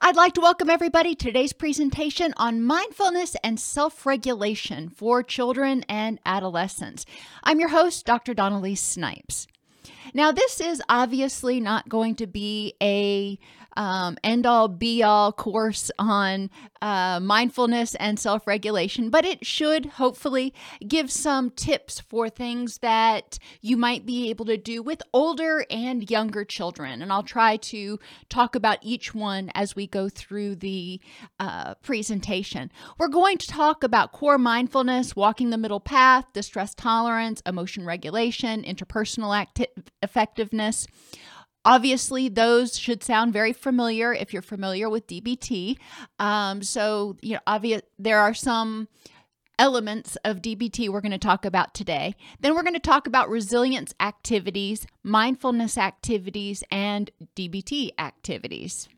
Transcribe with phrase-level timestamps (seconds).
[0.00, 5.84] I'd like to welcome everybody to today's presentation on mindfulness and self regulation for children
[5.88, 7.06] and adolescents.
[7.42, 8.34] I'm your host, Dr.
[8.34, 9.46] Dawn-Elise Snipes.
[10.14, 13.38] Now, this is obviously not going to be a
[13.76, 16.50] um, end all be all course on
[16.82, 20.54] uh, mindfulness and self regulation, but it should hopefully
[20.86, 26.10] give some tips for things that you might be able to do with older and
[26.10, 27.02] younger children.
[27.02, 31.00] And I'll try to talk about each one as we go through the
[31.38, 32.70] uh, presentation.
[32.98, 38.62] We're going to talk about core mindfulness, walking the middle path, distress tolerance, emotion regulation,
[38.62, 39.66] interpersonal acti-
[40.02, 40.86] effectiveness.
[41.64, 45.78] Obviously, those should sound very familiar if you're familiar with DBT.
[46.18, 48.86] Um, so, you know, obvious there are some
[49.58, 52.14] elements of DBT we're going to talk about today.
[52.40, 58.88] Then we're going to talk about resilience activities, mindfulness activities, and DBT activities.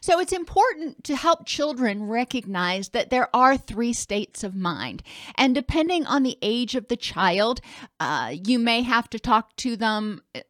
[0.00, 5.02] So it's important to help children recognize that there are three states of mind.
[5.36, 7.60] And depending on the age of the child,
[8.00, 10.40] uh, you may have to talk to them uh,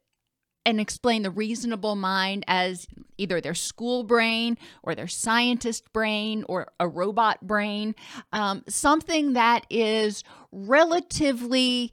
[0.64, 2.86] and explain the reasonable mind as
[3.18, 7.94] either their school brain or their scientist brain or a robot brain,
[8.32, 10.22] um, something that is
[10.52, 11.92] relatively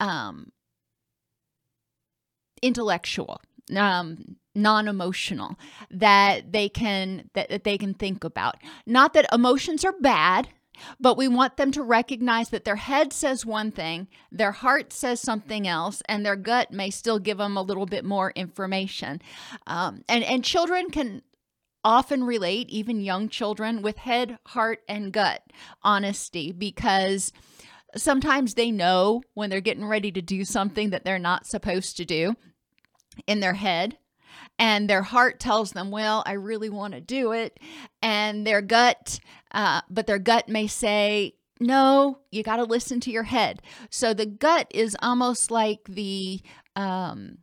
[0.00, 0.52] um,
[2.62, 3.40] intellectual.
[3.74, 5.56] Um, non-emotional
[5.90, 8.56] that they can that, that they can think about
[8.86, 10.48] not that emotions are bad
[11.00, 15.20] but we want them to recognize that their head says one thing, their heart says
[15.20, 19.20] something else, and their gut may still give them a little bit more information.
[19.66, 21.22] Um, and and children can
[21.84, 25.42] often relate, even young children, with head, heart, and gut
[25.82, 27.32] honesty because
[27.96, 32.04] sometimes they know when they're getting ready to do something that they're not supposed to
[32.04, 32.34] do
[33.26, 33.96] in their head
[34.58, 37.60] and their heart tells them, well, I really want to do it.
[38.02, 39.20] And their gut,
[39.52, 43.62] uh, but their gut may say, no, you got to listen to your head.
[43.90, 46.40] So the gut is almost like the,
[46.74, 47.38] um,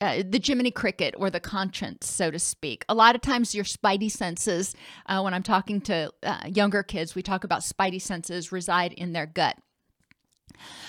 [0.00, 2.84] uh, the Jiminy Cricket or the conscience, so to speak.
[2.88, 4.74] A lot of times, your spidey senses,
[5.06, 9.12] uh, when I'm talking to uh, younger kids, we talk about spidey senses reside in
[9.12, 9.56] their gut.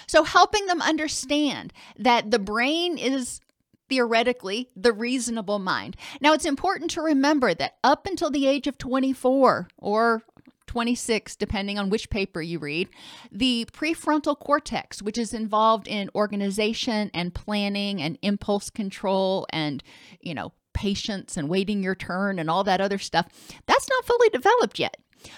[0.08, 3.42] So, helping them understand that the brain is
[3.90, 5.96] theoretically the reasonable mind.
[6.22, 10.24] Now, it's important to remember that up until the age of 24 or
[10.68, 12.88] 26, depending on which paper you read,
[13.32, 19.84] the prefrontal cortex, which is involved in organization and planning and impulse control and,
[20.22, 23.28] you know, patience and waiting your turn and all that other stuff,
[23.66, 24.98] that's not fully developed yet.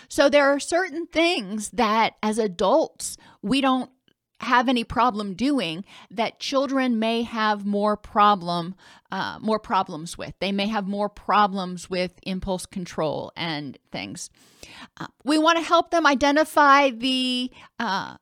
[0.09, 3.89] So there are certain things that as adults we don't
[4.41, 8.75] have any problem doing that children may have more problem
[9.11, 10.33] uh, more problems with.
[10.39, 14.29] They may have more problems with impulse control and things.
[14.99, 18.15] Uh, we want to help them identify the uh,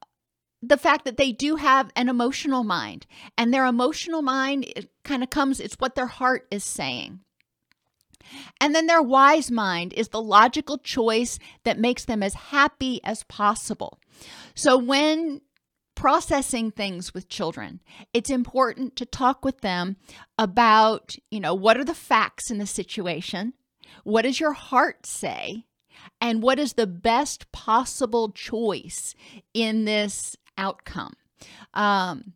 [0.61, 3.05] the fact that they do have an emotional mind
[3.37, 7.19] and their emotional mind kind of comes it's what their heart is saying.
[8.59, 13.23] And then their wise mind is the logical choice that makes them as happy as
[13.23, 13.99] possible.
[14.53, 15.41] So when
[15.99, 17.81] processing things with children,
[18.13, 19.97] it's important to talk with them
[20.37, 23.51] about, you know, what are the facts in the situation?
[24.05, 25.65] What does your heart say?
[26.21, 29.13] And what is the best possible choice
[29.53, 31.15] in this outcome?
[31.73, 32.31] Um,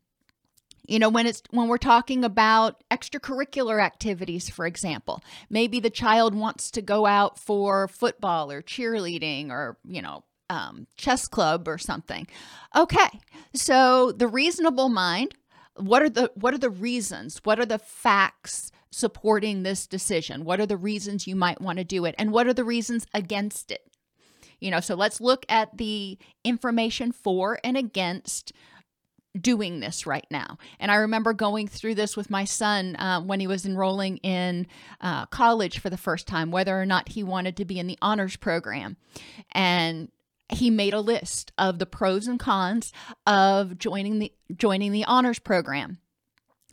[0.86, 6.36] you know when it's when we're talking about extracurricular activities for example maybe the child
[6.36, 11.78] wants to go out for football or cheerleading or you know um, chess club or
[11.78, 12.28] something.
[12.76, 13.20] Okay
[13.54, 15.36] so the reasonable mind
[15.76, 17.42] what are the what are the reasons?
[17.44, 20.46] What are the facts supporting this decision?
[20.46, 22.14] What are the reasons you might want to do it?
[22.18, 23.90] And what are the reasons against it?
[24.60, 28.54] You know so let's look at the information for and against
[29.42, 30.60] doing this right now.
[30.80, 34.68] And I remember going through this with my son uh, when he was enrolling in
[35.02, 37.98] uh, college for the first time, whether or not he wanted to be in the
[38.00, 38.96] honors program.
[39.52, 40.10] And
[40.50, 42.92] he made a list of the pros and cons
[43.26, 46.00] of joining the joining the honors program.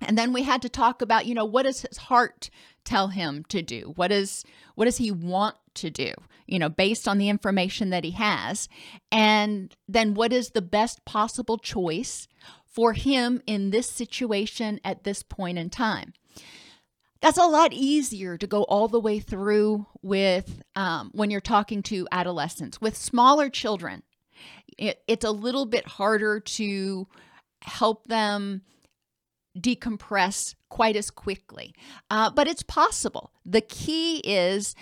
[0.02, 2.50] And then we had to talk about, you know, what does his heart
[2.84, 3.93] tell him to do?
[3.96, 4.44] What is
[4.75, 6.12] what does he want to do?
[6.46, 8.69] You know, based on the information that he has.
[9.12, 12.26] And then what is the best possible choice
[12.64, 16.14] for him in this situation at this point in time?
[17.20, 21.82] That's a lot easier to go all the way through with um, when you're talking
[21.84, 22.81] to adolescents.
[22.81, 24.02] With smaller children,
[24.78, 27.06] it, it's a little bit harder to
[27.62, 28.62] help them
[29.58, 31.75] decompress quite as quickly.
[32.11, 33.32] Uh, but it's possible.
[33.44, 34.75] The key is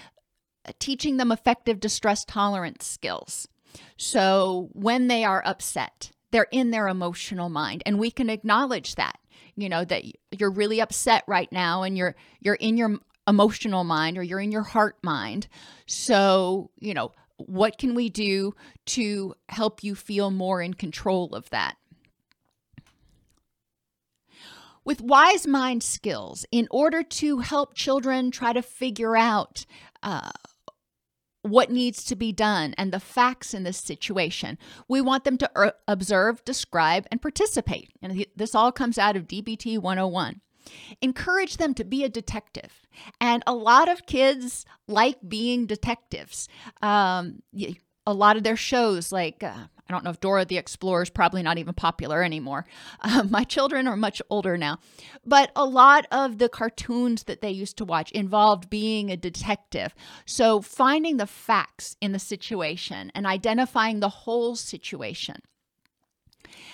[0.79, 3.49] teaching them effective distress tolerance skills.
[3.97, 9.19] So when they are upset, they're in their emotional mind, and we can acknowledge that.
[9.57, 14.17] You know that you're really upset right now, and you're you're in your emotional mind
[14.17, 15.49] or you're in your heart mind.
[15.87, 18.55] So you know what can we do
[18.87, 21.77] to help you feel more in control of that?
[24.89, 29.67] with wise mind skills in order to help children try to figure out
[30.03, 30.31] uh,
[31.51, 34.59] what needs to be done and the facts in this situation.
[34.89, 37.91] We want them to er- observe, describe, and participate.
[38.03, 40.41] And this all comes out of DBT 101.
[41.01, 42.87] Encourage them to be a detective.
[43.21, 46.49] And a lot of kids like being detectives.
[46.83, 47.43] Um,
[48.07, 51.11] a lot of their shows, like uh, I don't know if Dora the Explorer is
[51.11, 52.67] probably not even popular anymore.
[53.01, 54.79] Uh, my children are much older now.
[55.25, 59.95] But a lot of the cartoons that they used to watch involved being a detective.
[60.27, 65.43] So finding the facts in the situation and identifying the whole situation.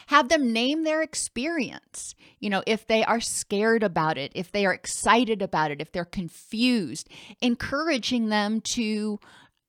[0.06, 2.14] Have them name their experience.
[2.40, 5.92] You know, if they are scared about it, if they are excited about it, if
[5.92, 7.08] they're confused,
[7.40, 9.20] encouraging them to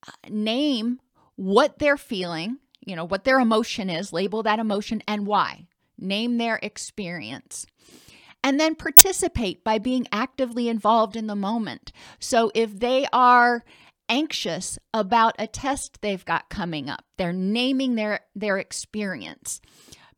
[0.08, 1.00] uh, name
[1.36, 5.68] what they're feeling you know, what their emotion is, label that emotion and why.
[5.98, 7.66] Name their experience.
[8.44, 11.92] And then participate by being actively involved in the moment.
[12.20, 13.64] So if they are
[14.08, 19.62] anxious about a test they've got coming up, they're naming their their experience.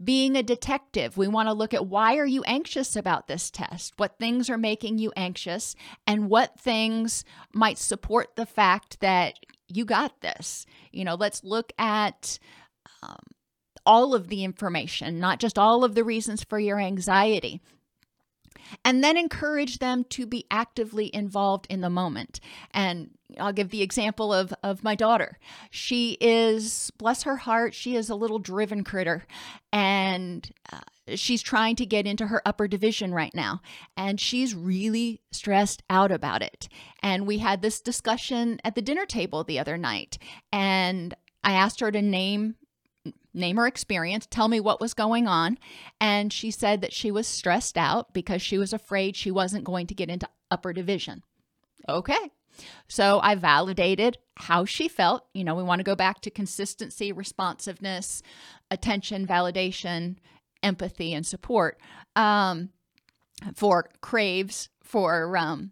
[0.04, 3.94] Being a detective, we want to look at why are you anxious about this test?
[3.98, 5.76] What things are making you anxious
[6.06, 10.66] and what things might support the fact that you got this.
[10.92, 12.40] You know, let's look at
[13.04, 13.20] um,
[13.86, 17.62] all of the information, not just all of the reasons for your anxiety.
[18.84, 22.40] And then encourage them to be actively involved in the moment.
[22.72, 25.38] And I'll give the example of, of my daughter.
[25.70, 29.26] She is, bless her heart, she is a little driven critter.
[29.72, 30.80] And uh,
[31.16, 33.62] she's trying to get into her upper division right now
[33.96, 36.68] and she's really stressed out about it
[37.02, 40.18] and we had this discussion at the dinner table the other night
[40.52, 42.56] and i asked her to name
[43.38, 45.58] name her experience tell me what was going on.
[46.02, 49.88] And she said that she was stressed out because she was afraid she wasn't going
[49.88, 51.24] to get into upper division.
[51.88, 52.32] Okay.
[52.88, 55.26] So I validated how she felt.
[55.34, 58.24] You know, we want to go back to consistency, responsiveness,
[58.72, 60.18] attention, validation,
[60.64, 61.80] empathy and support
[62.16, 62.70] um,
[63.56, 65.72] for craves for um,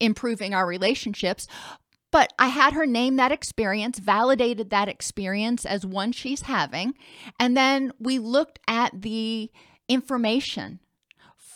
[0.00, 1.46] improving our relationships
[2.14, 6.94] but I had her name that experience, validated that experience as one she's having.
[7.40, 9.50] And then we looked at the
[9.88, 10.78] information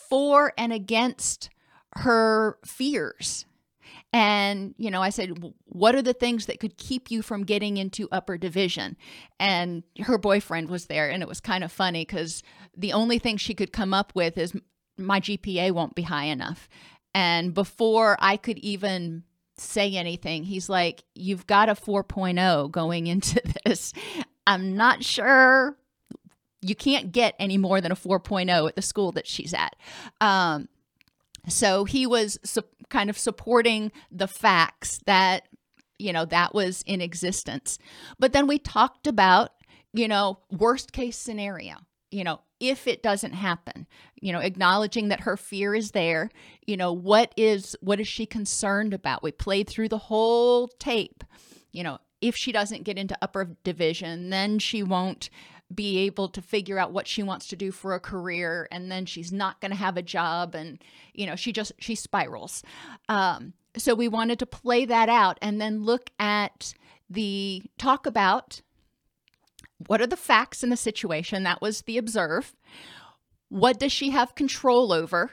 [0.09, 1.49] for and against
[1.95, 3.45] her fears
[4.11, 7.77] and, you know, I said, What are the things that could keep you from getting
[7.77, 8.97] into upper division?
[9.39, 11.09] And her boyfriend was there.
[11.09, 12.41] And it was kind of funny because
[12.75, 14.53] the only thing she could come up with is
[14.97, 16.67] my GPA won't be high enough.
[17.13, 19.23] And before I could even
[19.59, 23.93] say anything, he's like, You've got a 4.0 going into this.
[24.47, 25.77] I'm not sure
[26.61, 29.75] you can't get any more than a 4.0 at the school that she's at.
[30.19, 30.67] Um,
[31.47, 35.47] so he was su- kind of supporting the facts that,
[35.97, 37.79] you know, that was in existence.
[38.17, 39.51] But then we talked about,
[39.93, 41.75] you know, worst case scenario.
[42.11, 43.87] You know, if it doesn't happen
[44.21, 46.29] you know acknowledging that her fear is there
[46.65, 49.23] you know what is what is she concerned about?
[49.23, 51.23] We played through the whole tape
[51.71, 55.29] you know if she doesn't get into upper division then she won't
[55.73, 59.05] be able to figure out what she wants to do for a career and then
[59.05, 62.63] she's not going to have a job and you know she just she spirals.
[63.07, 66.73] Um, so we wanted to play that out and then look at
[67.09, 68.61] the talk about
[69.87, 72.55] what are the facts in the situation that was the observe
[73.49, 75.31] what does she have control over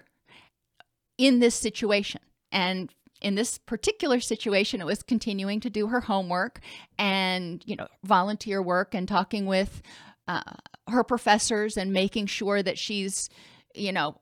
[1.19, 2.21] in this situation
[2.53, 6.61] and in this particular situation it was continuing to do her homework
[6.99, 9.83] and you know volunteer work and talking with
[10.29, 10.43] uh,
[10.88, 13.29] her professors and making sure that she's,
[13.75, 14.21] you know,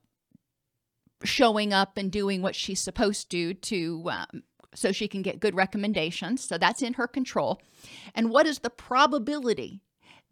[1.23, 4.43] showing up and doing what she's supposed to to um,
[4.75, 6.45] so she can get good recommendations.
[6.45, 7.61] So that's in her control.
[8.15, 9.81] And what is the probability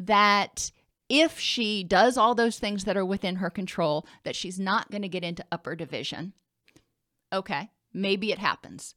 [0.06, 0.70] that
[1.08, 5.02] if she does all those things that are within her control, that she's not going
[5.02, 6.32] to get into upper division?
[7.32, 8.94] Okay, maybe it happens.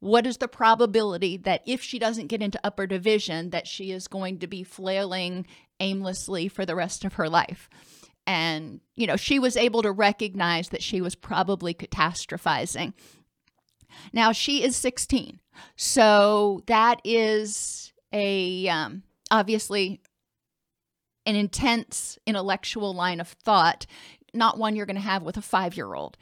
[0.00, 4.08] What is the probability that if she doesn't get into upper division that she is
[4.08, 5.46] going to be flailing
[5.78, 7.68] aimlessly for the rest of her life?
[8.26, 12.94] And you know she was able to recognize that she was probably catastrophizing.
[14.12, 15.40] Now she is 16
[15.76, 20.00] so that is a um, obviously
[21.26, 23.86] an intense intellectual line of thought
[24.34, 26.16] not one you're going to have with a five year old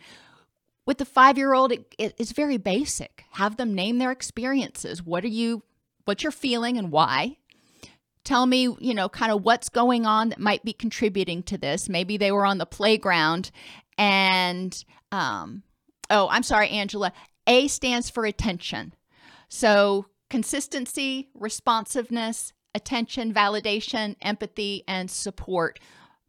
[0.91, 3.25] with the five year old, it, it is very basic.
[3.35, 5.05] Have them name their experiences.
[5.05, 5.63] What are you,
[6.05, 7.37] what you're feeling and why?
[8.25, 11.89] Tell me, you know, kind of what's going on that might be contributing to this.
[11.89, 13.53] Maybe they were on the playground
[13.97, 15.63] and, um,
[16.11, 17.13] oh, I'm sorry, Angela.
[17.47, 18.93] A stands for attention.
[19.49, 25.79] So consistency, responsiveness, attention, validation, empathy, and support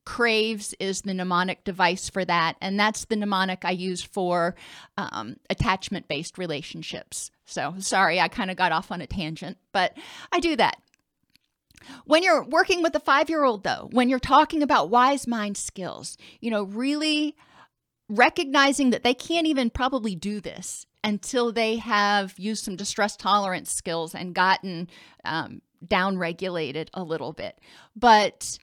[0.04, 4.56] Craves is the mnemonic device for that, and that's the mnemonic I use for
[4.98, 7.30] um, attachment based relationships.
[7.46, 9.96] So, sorry, I kind of got off on a tangent, but
[10.32, 10.82] I do that.
[12.06, 15.56] When you're working with a five year old, though, when you're talking about wise mind
[15.56, 17.36] skills, you know, really
[18.10, 23.72] recognizing that they can't even probably do this until they have used some distress tolerance
[23.72, 24.90] skills and gotten
[25.24, 27.60] um, down regulated a little bit.
[27.96, 28.60] But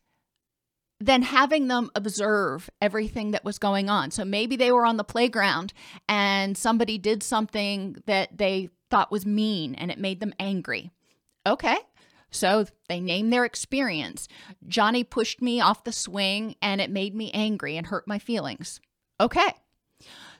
[1.00, 4.10] then having them observe everything that was going on.
[4.10, 5.72] So maybe they were on the playground
[6.08, 10.90] and somebody did something that they thought was mean and it made them angry.
[11.46, 11.76] Okay.
[12.30, 14.28] So they name their experience.
[14.66, 18.80] Johnny pushed me off the swing and it made me angry and hurt my feelings.
[19.20, 19.52] Okay.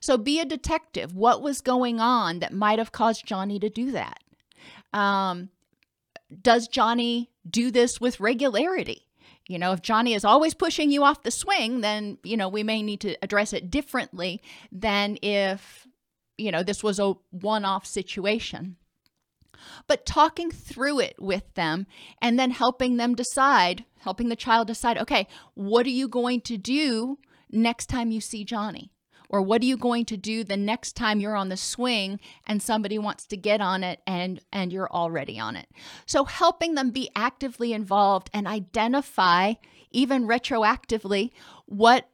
[0.01, 1.15] So be a detective.
[1.15, 4.23] What was going on that might have caused Johnny to do that?
[4.93, 5.51] Um,
[6.43, 9.07] does Johnny do this with regularity?
[9.49, 12.63] You know, if Johnny is always pushing you off the swing, then, you know, we
[12.63, 15.87] may need to address it differently than if,
[16.37, 18.77] you know, this was a one off situation.
[19.87, 21.87] But talking through it with them
[22.21, 26.59] and then helping them decide, helping the child decide, okay, what are you going to
[26.59, 27.19] do
[27.51, 28.93] next time you see Johnny?
[29.29, 32.63] Or what are you going to do the next time you're on the swing and
[32.63, 35.69] somebody wants to get on it and and you're already on it.
[36.07, 39.55] So helping them be actively involved and identify
[39.91, 41.31] even retroactively
[41.67, 42.09] what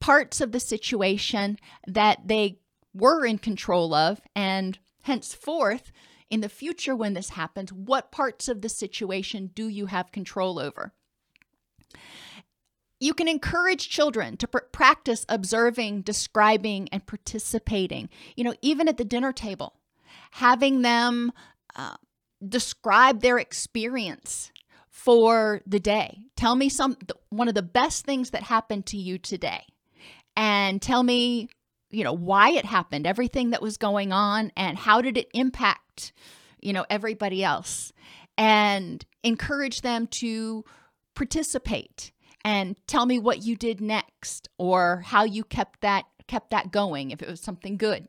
[0.00, 2.58] parts of the situation that they
[2.92, 5.90] were in control of and henceforth
[6.30, 10.58] in the future when this happens what parts of the situation do you have control
[10.58, 10.92] over
[13.04, 18.08] you can encourage children to pr- practice observing, describing, and participating.
[18.34, 19.74] You know, even at the dinner table,
[20.30, 21.30] having them
[21.76, 21.96] uh,
[22.46, 24.50] describe their experience
[24.88, 26.20] for the day.
[26.34, 26.96] Tell me some
[27.28, 29.64] one of the best things that happened to you today,
[30.34, 31.50] and tell me,
[31.90, 36.14] you know, why it happened, everything that was going on, and how did it impact,
[36.58, 37.92] you know, everybody else,
[38.38, 40.64] and encourage them to
[41.14, 42.12] participate
[42.44, 47.10] and tell me what you did next or how you kept that kept that going
[47.10, 48.08] if it was something good.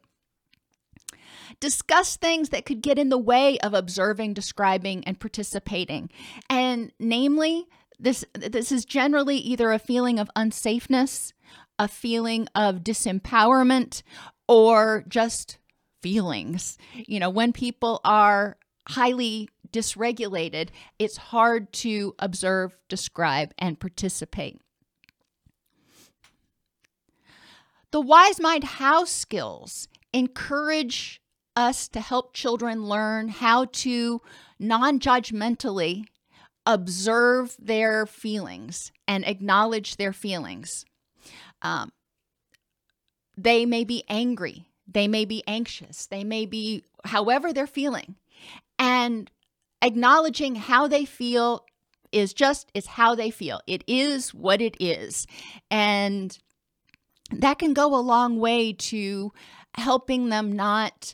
[1.59, 6.09] Discuss things that could get in the way of observing, describing, and participating.
[6.49, 7.65] And namely,
[7.99, 11.33] this this is generally either a feeling of unsafeness,
[11.79, 14.01] a feeling of disempowerment,
[14.47, 15.57] or just
[16.01, 16.77] feelings.
[16.93, 24.61] You know, when people are highly dysregulated, it's hard to observe, describe, and participate.
[27.91, 31.21] The Wise Mind How skills encourage
[31.55, 34.21] us to help children learn how to
[34.59, 36.05] non judgmentally
[36.65, 40.85] observe their feelings and acknowledge their feelings.
[41.61, 41.91] Um,
[43.37, 48.15] they may be angry, they may be anxious, they may be however they're feeling.
[48.77, 49.29] And
[49.85, 51.63] acknowledging how they feel
[52.11, 53.61] is just is how they feel.
[53.67, 55.27] It is what it is.
[55.69, 56.37] And
[57.31, 59.31] that can go a long way to
[59.75, 61.13] helping them not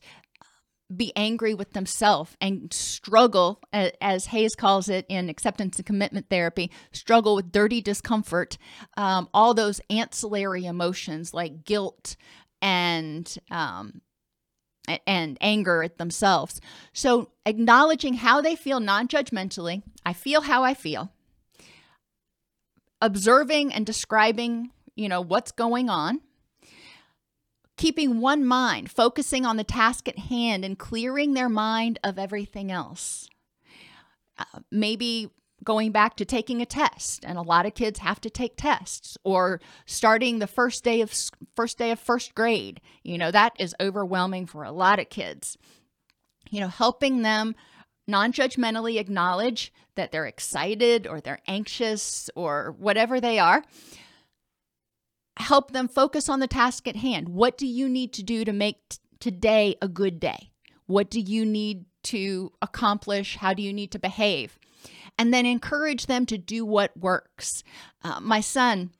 [0.95, 6.69] be angry with themselves and struggle, as Hayes calls it in acceptance and commitment therapy,
[6.91, 8.57] struggle with dirty discomfort,
[8.97, 12.17] um, all those ancillary emotions like guilt
[12.61, 14.01] and um,
[15.05, 16.59] and anger at themselves.
[16.93, 21.11] So acknowledging how they feel non-judgmentally, I feel how I feel.
[23.01, 26.21] Observing and describing, you know, what's going on
[27.81, 32.71] keeping one mind, focusing on the task at hand, and clearing their mind of everything
[32.71, 33.27] else.
[34.37, 35.31] Uh, maybe
[35.63, 39.17] going back to taking a test and a lot of kids have to take tests
[39.23, 41.13] or starting the first day of
[41.55, 45.57] first day of first grade you know that is overwhelming for a lot of kids
[46.49, 47.55] you know helping them
[48.07, 53.63] non-judgmentally acknowledge that they're excited or they're anxious or whatever they are
[55.41, 57.29] help them focus on the task at hand.
[57.29, 60.51] What do you need to do to make t- today a good day?
[60.85, 63.37] What do you need to accomplish?
[63.37, 64.57] How do you need to behave?
[65.17, 67.63] And then encourage them to do what works.
[68.03, 68.91] Uh, my son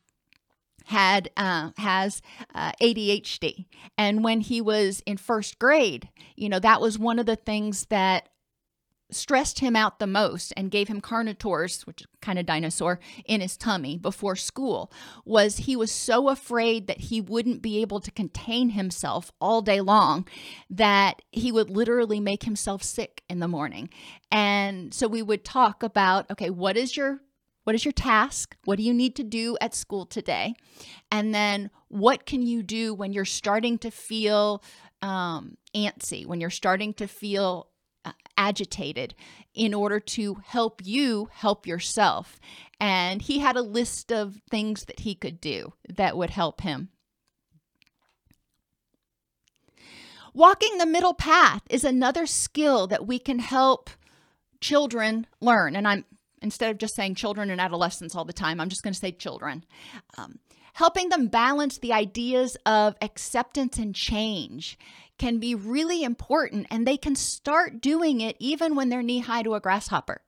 [0.85, 2.21] had uh, has
[2.53, 3.65] uh, ADHD,
[3.97, 7.85] and when he was in first grade, you know that was one of the things
[7.87, 8.29] that
[9.11, 13.41] stressed him out the most and gave him carnotaurs, which is kind of dinosaur, in
[13.41, 14.91] his tummy before school
[15.25, 19.81] was he was so afraid that he wouldn't be able to contain himself all day
[19.81, 20.27] long
[20.69, 23.89] that he would literally make himself sick in the morning.
[24.31, 27.21] And so we would talk about, okay, what is your
[27.63, 28.57] what is your task?
[28.65, 30.55] What do you need to do at school today?
[31.11, 34.63] And then what can you do when you're starting to feel
[35.01, 37.67] um, antsy, when you're starting to feel
[38.41, 39.13] agitated
[39.53, 42.39] in order to help you help yourself.
[42.79, 46.89] And he had a list of things that he could do that would help him.
[50.33, 53.89] Walking the middle path is another skill that we can help
[54.61, 55.75] children learn.
[55.75, 56.05] And I'm
[56.41, 59.11] instead of just saying children and adolescents all the time, I'm just going to say
[59.11, 59.63] children.
[60.17, 60.39] Um,
[60.73, 64.79] helping them balance the ideas of acceptance and change
[65.21, 69.43] can be really important and they can start doing it even when they're knee high
[69.43, 70.19] to a grasshopper.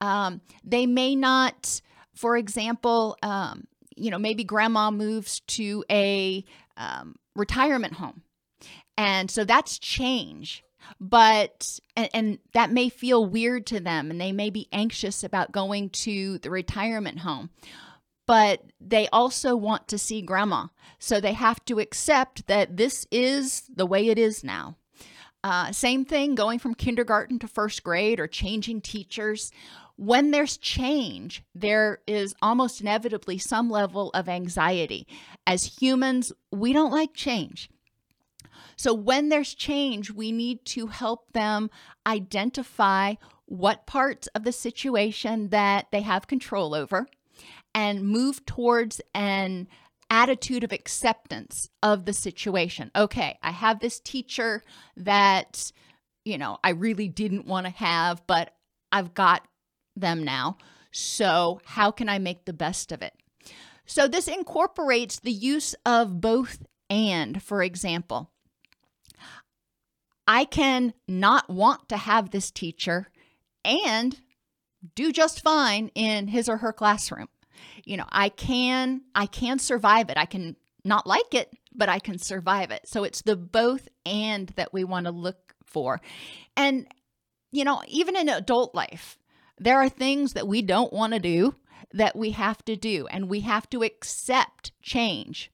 [0.00, 1.82] Um, they may not,
[2.14, 3.64] for example, um,
[3.96, 6.42] you know, maybe grandma moves to a
[6.78, 8.22] um, retirement home.
[8.96, 10.64] And so that's change.
[10.98, 15.52] But, and, and that may feel weird to them and they may be anxious about
[15.52, 17.50] going to the retirement home
[18.30, 20.68] but they also want to see grandma.
[21.00, 24.76] So they have to accept that this is the way it is now.
[25.42, 29.50] Uh, same thing going from kindergarten to first grade or changing teachers.
[29.96, 35.08] When there's change, there is almost inevitably some level of anxiety.
[35.44, 37.68] As humans, we don't like change.
[38.76, 41.68] So, when there's change, we need to help them
[42.06, 43.14] identify
[43.46, 47.08] what parts of the situation that they have control over
[47.74, 49.68] and move towards an
[50.10, 52.90] attitude of acceptance of the situation.
[52.96, 54.62] Okay, I have this teacher
[54.96, 55.72] that,
[56.24, 58.54] you know, I really didn't want to have, but
[58.90, 59.46] I've got
[59.96, 60.58] them now.
[60.92, 63.14] So, how can I make the best of it?
[63.86, 68.32] So, this incorporates the use of both and, for example.
[70.26, 73.08] I can not want to have this teacher
[73.64, 74.20] and
[74.94, 77.28] do just fine in his or her classroom
[77.84, 80.16] you know, I can I can survive it.
[80.16, 82.86] I can not like it, but I can survive it.
[82.86, 86.00] So it's the both and that we want to look for.
[86.56, 86.86] And
[87.52, 89.18] you know, even in adult life,
[89.58, 91.54] there are things that we don't want to do
[91.92, 95.50] that we have to do and we have to accept change.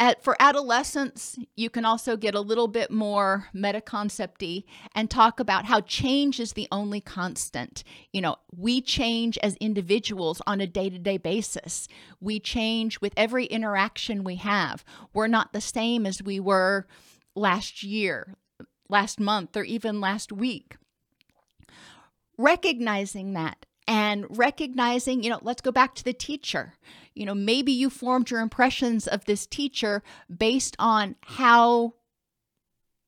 [0.00, 4.62] At, for adolescents, you can also get a little bit more metaconcepty
[4.94, 7.82] and talk about how change is the only constant.
[8.12, 11.88] You know, we change as individuals on a day to day basis.
[12.20, 14.84] We change with every interaction we have.
[15.12, 16.86] We're not the same as we were
[17.34, 18.36] last year,
[18.88, 20.76] last month, or even last week.
[22.36, 26.74] Recognizing that and recognizing, you know, let's go back to the teacher.
[27.14, 30.02] You know, maybe you formed your impressions of this teacher
[30.34, 31.94] based on how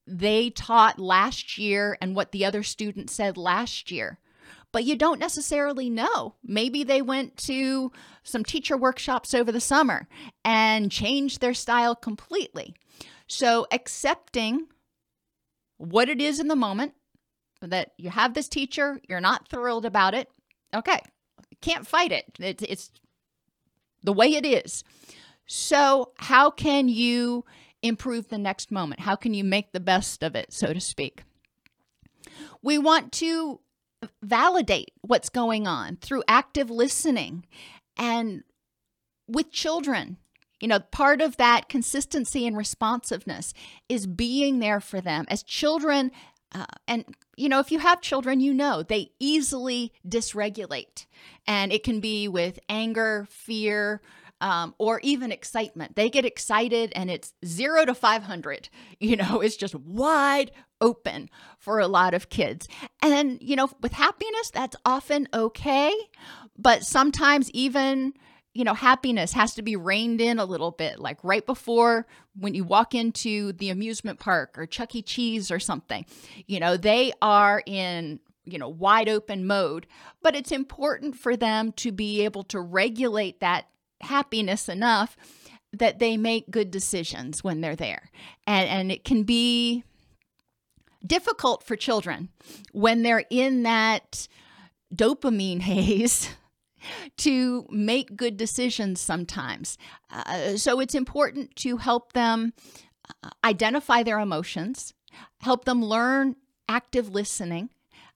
[0.07, 4.19] they taught last year and what the other student said last year.
[4.73, 6.35] but you don't necessarily know.
[6.45, 7.91] Maybe they went to
[8.23, 10.09] some teacher workshops over the summer
[10.45, 12.75] and changed their style completely.
[13.27, 14.69] So, accepting
[15.77, 16.95] what it is in the moment
[17.63, 20.29] that you have this teacher, you're not thrilled about it.
[20.75, 21.01] Okay,
[21.61, 22.25] can't fight it.
[22.39, 22.91] It's, it's
[24.03, 24.85] the way it is.
[25.47, 27.45] So, how can you
[27.83, 29.01] improve the next moment?
[29.01, 31.25] How can you make the best of it, so to speak?
[32.63, 33.61] We want to
[34.23, 37.47] validate what's going on through active listening
[37.97, 38.45] and
[39.27, 40.19] with children.
[40.61, 43.55] You know, part of that consistency and responsiveness
[43.89, 45.25] is being there for them.
[45.29, 46.13] As children,
[46.55, 47.05] uh, and
[47.37, 51.07] you know, if you have children, you know they easily dysregulate.
[51.47, 54.01] And it can be with anger, fear,
[54.41, 55.97] um, or even excitement.
[55.97, 58.69] They get excited and it's zero to 500.
[59.03, 60.51] You know, it's just wide
[60.83, 62.69] open for a lot of kids.
[63.01, 65.95] And, you know, with happiness, that's often okay.
[66.59, 68.13] But sometimes even,
[68.53, 72.07] you know, happiness has to be reined in a little bit, like right before
[72.39, 75.03] when you walk into the amusement park or Chuck E.
[75.03, 76.05] Cheese or something.
[76.47, 79.87] You know, they are in you know wide open mode
[80.23, 83.67] but it's important for them to be able to regulate that
[84.01, 85.17] happiness enough
[85.73, 88.11] that they make good decisions when they're there.
[88.47, 89.85] And, and it can be
[91.07, 92.29] difficult for children
[92.73, 94.29] when they're in that
[94.95, 96.31] dopamine haze
[97.19, 99.77] to make good decisions sometimes.
[100.11, 102.53] Uh, so it's important to help them
[103.23, 104.95] uh, identify their emotions,
[105.41, 106.37] help them learn
[106.69, 107.71] active listening,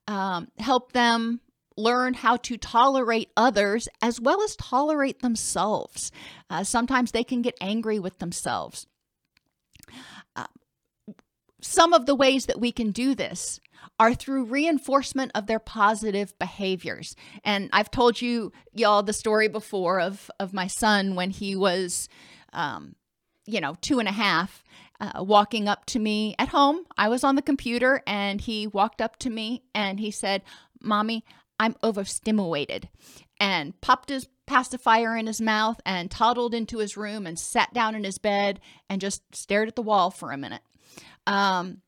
[0.06, 1.40] um, help them
[1.76, 6.12] learn how to tolerate others as well as tolerate themselves.
[6.48, 8.86] Uh, sometimes they can get angry with themselves.
[10.36, 10.46] Uh,
[11.74, 13.60] some of the ways that we can do this
[13.98, 17.14] are through reinforcement of their positive behaviors.
[17.44, 22.08] And I've told you y'all the story before of of my son when he was
[22.52, 22.94] um,
[23.46, 24.64] you know, two and a half,
[25.00, 26.84] uh, walking up to me at home.
[26.96, 30.42] I was on the computer and he walked up to me and he said,
[30.80, 31.24] Mommy,
[31.58, 32.88] I'm overstimulated,
[33.38, 37.94] and popped his pacifier in his mouth and toddled into his room and sat down
[37.94, 40.62] in his bed and just stared at the wall for a minute.
[41.26, 41.80] Um,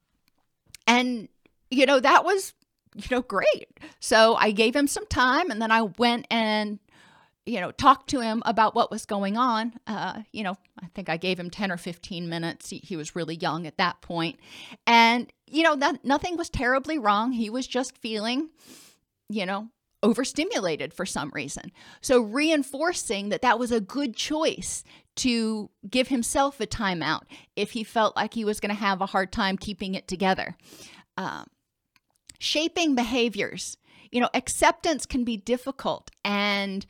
[0.87, 1.29] and,
[1.71, 2.55] you know, that was,
[2.95, 3.69] you know, great.
[4.01, 6.79] So I gave him some time and then I went and
[7.49, 9.73] you know, talked to him about what was going on.
[9.87, 12.71] Uh, you know, I think I gave him 10 or 15 minutes.
[12.71, 14.41] He, he was really young at that point.
[14.85, 17.31] And, you know, that nothing was terribly wrong.
[17.31, 18.49] He was just feeling
[19.29, 19.69] you know,
[20.03, 21.73] overstimulated for some reason.
[22.01, 24.85] So reinforcing that that was a good choice
[25.16, 27.22] to give himself a timeout
[27.57, 30.57] if he felt like he was going to have a hard time keeping it together.
[31.16, 31.46] Um,
[32.38, 33.76] shaping behaviors.
[34.12, 36.87] You know, acceptance can be difficult and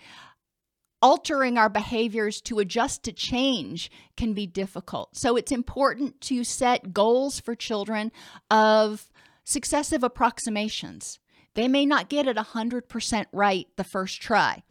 [1.03, 5.17] altering our behaviors to adjust to change can be difficult.
[5.17, 8.13] So it's important to set goals for children
[8.51, 9.11] of
[9.45, 11.19] successive approximations.
[11.55, 14.63] They may not get it 100% right the first try.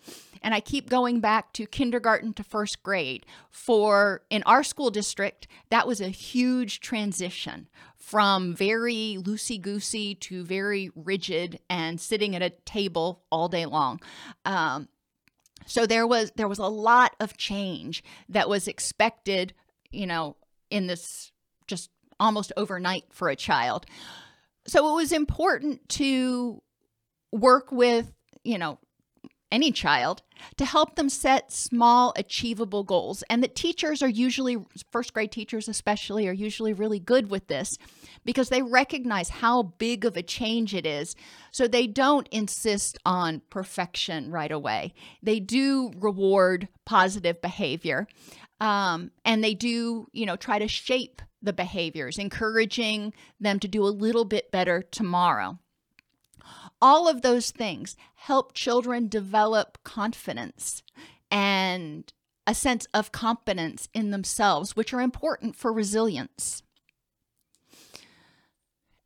[0.41, 3.25] And I keep going back to kindergarten to first grade.
[3.49, 7.67] For in our school district, that was a huge transition
[7.97, 13.99] from very loosey goosey to very rigid and sitting at a table all day long.
[14.45, 14.87] Um,
[15.65, 19.53] so there was there was a lot of change that was expected,
[19.91, 20.35] you know,
[20.69, 21.31] in this
[21.67, 23.85] just almost overnight for a child.
[24.67, 26.61] So it was important to
[27.31, 28.79] work with, you know,
[29.55, 30.21] any child
[30.57, 33.23] to help them set small achievable goals.
[33.29, 34.57] And that teachers are usually
[34.91, 37.77] first grade teachers especially are usually really good with this
[38.25, 41.15] because they recognize how big of a change it is.
[41.51, 44.93] So they don't insist on perfection right away.
[45.23, 48.07] They do reward positive behavior
[48.59, 53.83] um, and they do you know try to shape the behaviors encouraging them to do
[53.83, 55.59] a little bit better tomorrow
[56.85, 60.83] all of those things help children develop confidence
[61.31, 62.13] and
[62.45, 66.61] a sense of competence in themselves, which are important for resilience.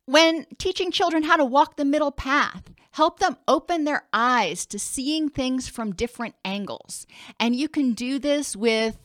[0.04, 4.78] When teaching children how to walk the middle path, help them open their eyes to
[4.78, 7.06] seeing things from different angles.
[7.38, 8.98] And you can do this with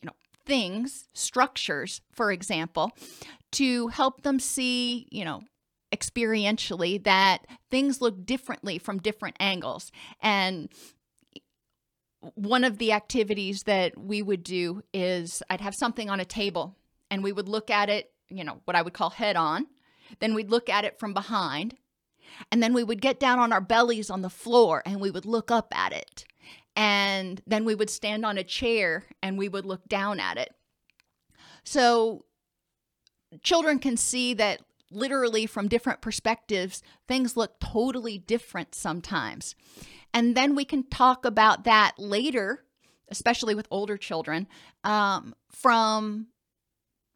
[0.00, 0.16] you know
[0.46, 2.92] things, structures, for example,
[3.52, 5.42] to help them see, you know,
[5.92, 9.92] experientially that things look differently from different angles.
[10.20, 10.70] And
[12.34, 16.76] one of the activities that we would do is I'd have something on a table
[17.10, 19.66] and we would look at it, you know, what I would call head on.
[20.20, 21.74] Then we'd look at it from behind.
[22.50, 25.26] And then we would get down on our bellies on the floor and we would
[25.26, 26.24] look up at it.
[26.74, 30.54] And then we would stand on a chair and we would look down at it.
[31.64, 32.24] So
[33.42, 39.54] children can see that literally from different perspectives, things look totally different sometimes.
[40.14, 42.64] And then we can talk about that later,
[43.08, 44.46] especially with older children,
[44.84, 46.28] um, from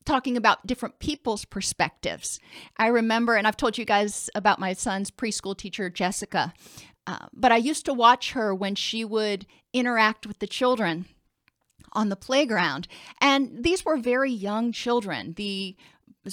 [0.05, 2.39] talking about different people's perspectives.
[2.77, 6.55] I remember, and I've told you guys about my son's preschool teacher, Jessica,
[7.07, 11.07] uh, but I used to watch her when she would interact with the children
[11.93, 12.89] on the playground.
[13.21, 15.35] And these were very young children.
[15.37, 15.77] The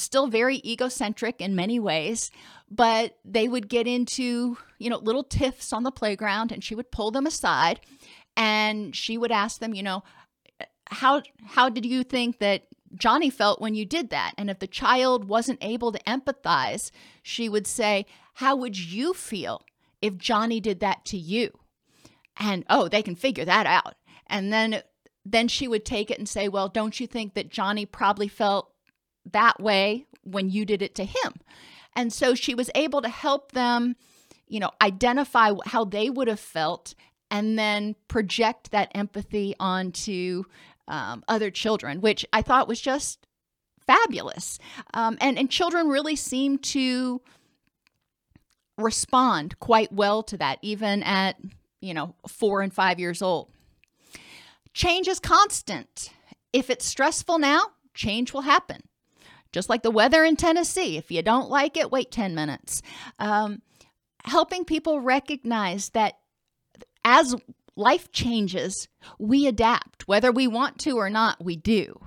[0.02, 2.32] still very egocentric in many ways,
[2.70, 6.92] but they would get into, you know, little tiffs on the playground and she would
[6.92, 7.80] pull them aside
[8.36, 10.04] and she would ask them, you know,
[10.88, 14.34] how how did you think that Johnny felt when you did that?
[14.38, 19.64] And if the child wasn't able to empathize, she would say, "How would you feel
[20.02, 21.60] if Johnny did that to you?"
[22.38, 23.96] And oh, they can figure that out.
[24.28, 24.84] And then
[25.26, 28.73] then she would take it and say, "Well, don't you think that Johnny probably felt
[29.32, 31.34] that way when you did it to him.
[31.96, 33.96] And so she was able to help them,
[34.48, 36.96] you know, identify how they would have felt
[37.30, 40.44] and then project that empathy onto
[40.88, 43.26] um, other children, which I thought was just
[43.86, 44.60] fabulous.
[44.94, 47.22] Um, and, and children really seem to
[48.78, 51.38] respond quite well to that, even at,
[51.80, 53.50] you know, four and five years old.
[54.74, 56.10] Change is constant.
[56.52, 57.62] If it's stressful now,
[57.94, 58.82] change will happen
[59.54, 60.98] just like the weather in Tennessee.
[60.98, 62.82] If you don't like it, wait 10 minutes.
[63.20, 63.62] Um,
[64.26, 66.16] helping people recognize that
[67.06, 67.36] as
[67.76, 68.88] life changes,
[69.20, 70.08] we adapt.
[70.08, 72.00] Whether we want to or not, we do.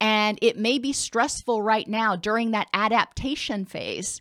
[0.00, 4.20] And it may be stressful right now during that adaptation phase,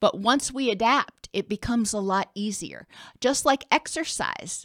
[0.00, 2.86] but once we adapt, it becomes a lot easier.
[3.20, 4.64] Just like exercise.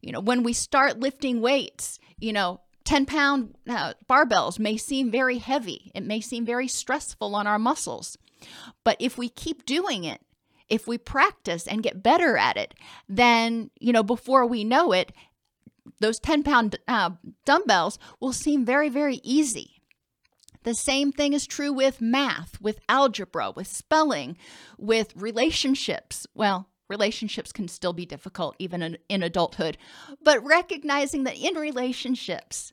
[0.00, 5.10] You know, when we start lifting weights, you know, 10 pound uh, barbells may seem
[5.10, 5.90] very heavy.
[5.94, 8.18] It may seem very stressful on our muscles.
[8.84, 10.20] But if we keep doing it,
[10.68, 12.74] if we practice and get better at it,
[13.08, 15.12] then, you know, before we know it,
[16.00, 17.10] those 10 pound uh,
[17.44, 19.82] dumbbells will seem very, very easy.
[20.64, 24.36] The same thing is true with math, with algebra, with spelling,
[24.78, 26.26] with relationships.
[26.34, 29.78] Well, relationships can still be difficult even in, in, adulthood,
[30.22, 32.72] but recognizing that in relationships,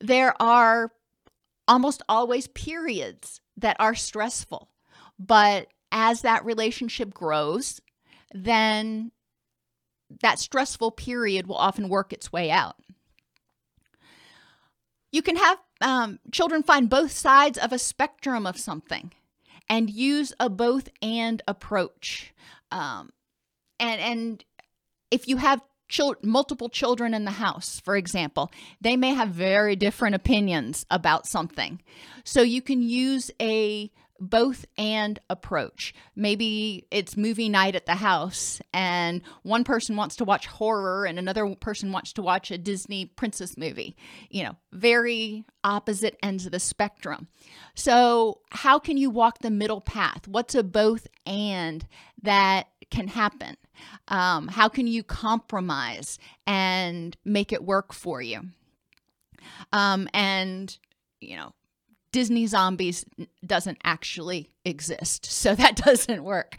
[0.00, 0.92] there are
[1.66, 4.68] almost always periods that are stressful.
[5.18, 7.80] But as that relationship grows,
[8.32, 9.12] then
[10.22, 12.76] that stressful period will often work its way out.
[15.12, 19.12] You can have um, children find both sides of a spectrum of something
[19.68, 22.32] and use a both and approach.
[22.70, 23.10] Um,
[23.80, 24.44] and and
[25.10, 25.60] if you have
[26.22, 31.82] multiple children in the house, for example, they may have very different opinions about something.
[32.24, 33.90] So you can use a
[34.20, 35.94] both and approach.
[36.14, 41.18] Maybe it's movie night at the house, and one person wants to watch horror, and
[41.18, 43.96] another person wants to watch a Disney princess movie.
[44.28, 47.28] You know, very opposite ends of the spectrum.
[47.74, 50.28] So, how can you walk the middle path?
[50.28, 51.86] What's a both and
[52.22, 53.56] that can happen?
[54.08, 58.50] Um, how can you compromise and make it work for you?
[59.72, 60.76] Um, and,
[61.20, 61.54] you know,
[62.12, 63.04] Disney zombies
[63.44, 65.26] doesn't actually exist.
[65.40, 66.56] So that doesn't work.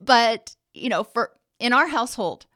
[0.00, 2.46] But, you know, for in our household,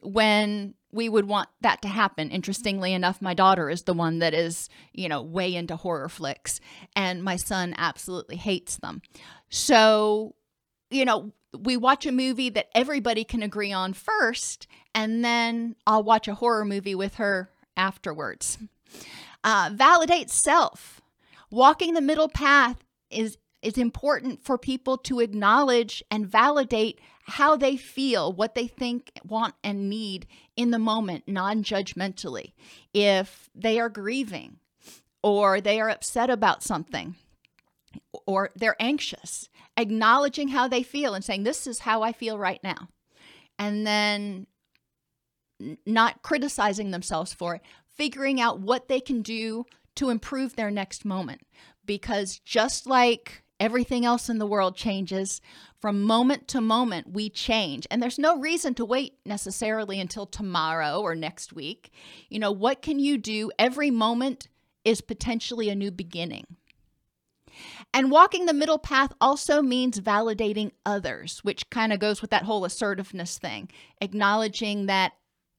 [0.00, 2.30] when we would want that to happen.
[2.30, 6.60] Interestingly enough, my daughter is the one that is, you know, way into horror flicks,
[6.94, 9.02] and my son absolutely hates them.
[9.50, 10.36] So,
[10.90, 16.02] you know, we watch a movie that everybody can agree on first, and then I'll
[16.02, 18.58] watch a horror movie with her afterwards.
[19.42, 21.00] Uh, validate self.
[21.50, 27.76] Walking the middle path is is important for people to acknowledge and validate how they
[27.76, 32.52] feel, what they think, want, and need in the moment, non judgmentally.
[32.92, 34.58] If they are grieving
[35.22, 37.16] or they are upset about something
[38.26, 42.60] or they're anxious, acknowledging how they feel and saying, This is how I feel right
[42.62, 42.88] now.
[43.58, 44.46] And then
[45.86, 49.64] not criticizing themselves for it, figuring out what they can do
[49.96, 51.42] to improve their next moment.
[51.86, 55.40] Because just like everything else in the world changes,
[55.80, 57.86] from moment to moment, we change.
[57.90, 61.92] And there's no reason to wait necessarily until tomorrow or next week.
[62.28, 63.50] You know, what can you do?
[63.58, 64.48] Every moment
[64.84, 66.44] is potentially a new beginning.
[67.92, 72.44] And walking the middle path also means validating others, which kind of goes with that
[72.44, 75.12] whole assertiveness thing, acknowledging that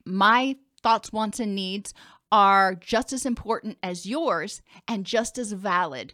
[0.05, 1.93] my thoughts, wants, and needs
[2.31, 6.13] are just as important as yours and just as valid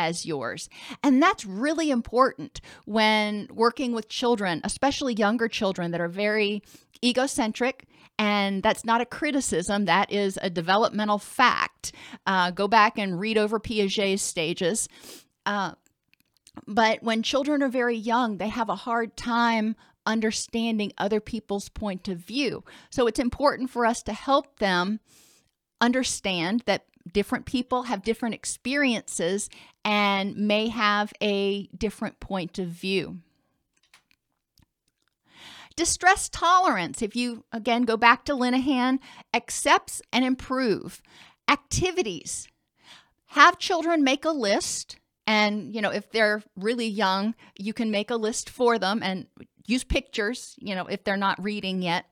[0.00, 0.68] as yours.
[1.02, 6.62] And that's really important when working with children, especially younger children that are very
[7.04, 7.86] egocentric.
[8.18, 11.92] And that's not a criticism, that is a developmental fact.
[12.26, 14.88] Uh, go back and read over Piaget's stages.
[15.46, 15.72] Uh,
[16.66, 22.08] but when children are very young, they have a hard time understanding other people's point
[22.08, 22.64] of view.
[22.90, 25.00] So it's important for us to help them
[25.80, 29.48] understand that different people have different experiences
[29.84, 33.18] and may have a different point of view.
[35.76, 38.98] Distress tolerance, if you again go back to Linehan,
[39.32, 41.00] accepts and improve
[41.48, 42.48] activities.
[43.28, 48.10] Have children make a list and you know if they're really young you can make
[48.10, 49.26] a list for them and
[49.66, 52.06] use pictures you know if they're not reading yet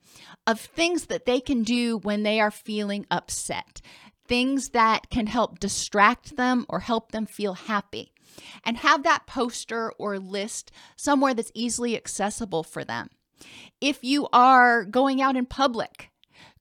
[0.47, 3.81] of things that they can do when they are feeling upset
[4.29, 8.12] things that can help distract them or help them feel happy
[8.64, 13.09] and have that poster or list somewhere that's easily accessible for them
[13.81, 16.11] if you are going out in public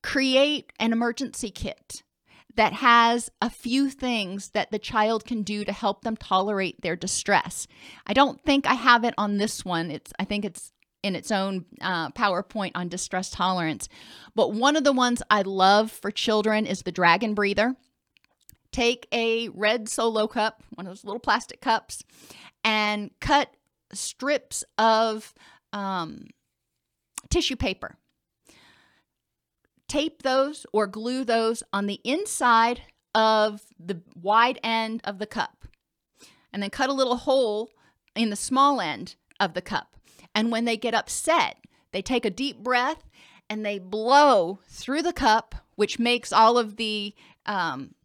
[0.01, 2.03] create an emergency kit
[2.57, 6.95] that has a few things that the child can do to help them tolerate their
[6.95, 7.67] distress.
[8.05, 9.91] I don't think I have it on this one.
[9.91, 10.73] It's I think it's
[11.07, 13.89] in its own uh, PowerPoint on distress tolerance.
[14.35, 17.75] But one of the ones I love for children is the dragon breather.
[18.71, 22.03] Take a red solo cup, one of those little plastic cups,
[22.63, 23.55] and cut
[23.93, 25.33] strips of
[25.73, 26.27] um,
[27.29, 27.97] tissue paper
[29.87, 32.81] tape those or glue those on the inside
[33.15, 35.65] of the wide end of the cup.
[36.51, 37.69] And then cut a little hole
[38.15, 39.95] in the small end of the cup.
[40.37, 41.57] And when they get upset,
[41.91, 43.03] they take a deep breath
[43.49, 47.15] and they blow through the cup, which makes all of the
[47.47, 47.95] um,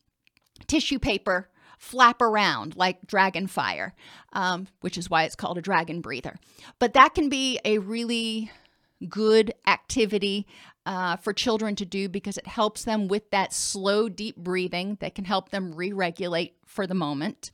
[0.66, 3.92] tissue paper flap around like dragon fire,
[4.32, 6.38] um, which is why it's called a dragon breather.
[6.78, 8.50] But that can be a really
[9.10, 10.46] good activity
[10.86, 15.14] uh, for children to do because it helps them with that slow, deep breathing that
[15.14, 17.50] can help them re regulate for the moment.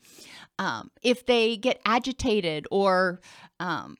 [0.56, 3.20] Um, if they get agitated or
[3.58, 3.96] um,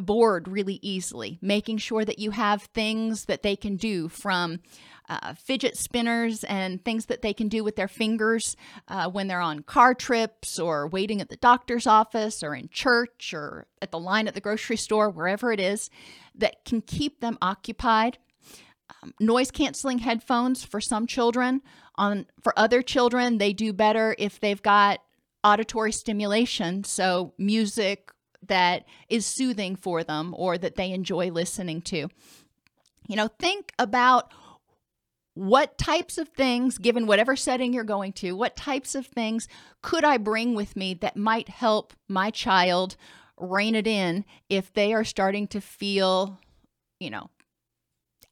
[0.00, 4.60] bored really easily, making sure that you have things that they can do from
[5.08, 8.56] uh, fidget spinners and things that they can do with their fingers
[8.88, 13.32] uh, when they're on car trips or waiting at the doctor's office or in church
[13.32, 15.88] or at the line at the grocery store, wherever it is,
[16.34, 18.18] that can keep them occupied.
[19.02, 21.62] Um, noise canceling headphones for some children.
[21.96, 25.00] On for other children, they do better if they've got
[25.44, 28.10] auditory stimulation, so music
[28.46, 32.08] that is soothing for them or that they enjoy listening to.
[33.08, 34.32] You know, think about
[35.34, 39.46] what types of things, given whatever setting you're going to, what types of things
[39.82, 42.96] could I bring with me that might help my child
[43.38, 46.40] rein it in if they are starting to feel,
[46.98, 47.30] you know,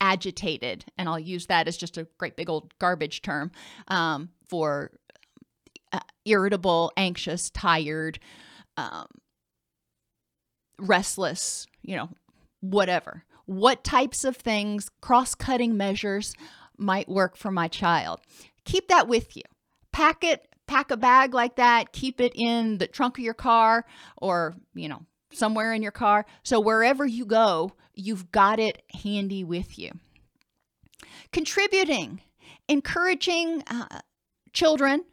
[0.01, 0.85] agitated?
[0.99, 3.53] And I'll use that as just a great big old garbage term
[3.87, 4.91] um, for
[5.93, 8.19] uh, irritable, anxious, tired,
[8.77, 9.07] um,
[10.79, 12.09] restless, you know,
[12.61, 13.25] whatever.
[13.47, 16.35] What types of things, cross cutting measures
[16.77, 18.21] might work for my child.
[18.65, 19.45] Keep that with you.
[19.93, 23.87] Pack it, pack a bag like that, keep it in the trunk of your car
[24.17, 26.27] or, you know, somewhere in your car.
[26.43, 29.93] So wherever you go, you've got it handy with you.
[31.33, 32.21] Contributing,
[32.69, 34.01] encouraging uh,
[34.53, 35.05] children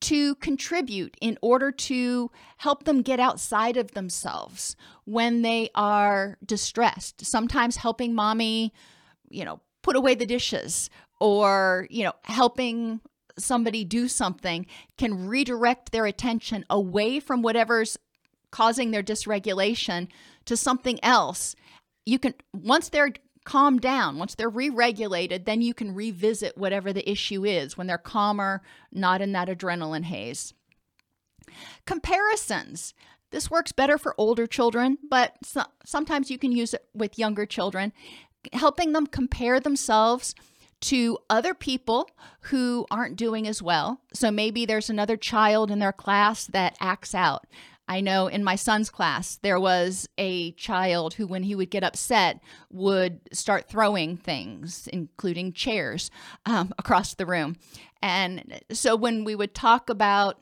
[0.00, 7.24] to contribute in order to help them get outside of themselves when they are distressed.
[7.24, 8.72] Sometimes helping mommy,
[9.28, 10.88] you know, put away the dishes
[11.20, 13.00] or, you know, helping
[13.38, 17.96] somebody do something can redirect their attention away from whatever's
[18.50, 20.08] causing their dysregulation
[20.44, 21.54] to something else.
[22.06, 23.12] You can, once they're
[23.48, 27.86] calmed down, once they're re regulated, then you can revisit whatever the issue is when
[27.86, 28.60] they're calmer,
[28.92, 30.52] not in that adrenaline haze.
[31.86, 32.92] Comparisons.
[33.30, 37.46] This works better for older children, but so, sometimes you can use it with younger
[37.46, 37.94] children
[38.52, 40.34] helping them compare themselves
[40.80, 42.08] to other people
[42.42, 44.02] who aren't doing as well.
[44.12, 47.46] So maybe there's another child in their class that acts out.
[47.88, 51.82] I know in my son's class, there was a child who, when he would get
[51.82, 56.10] upset, would start throwing things, including chairs,
[56.44, 57.56] um, across the room.
[58.02, 60.40] And so when we would talk about,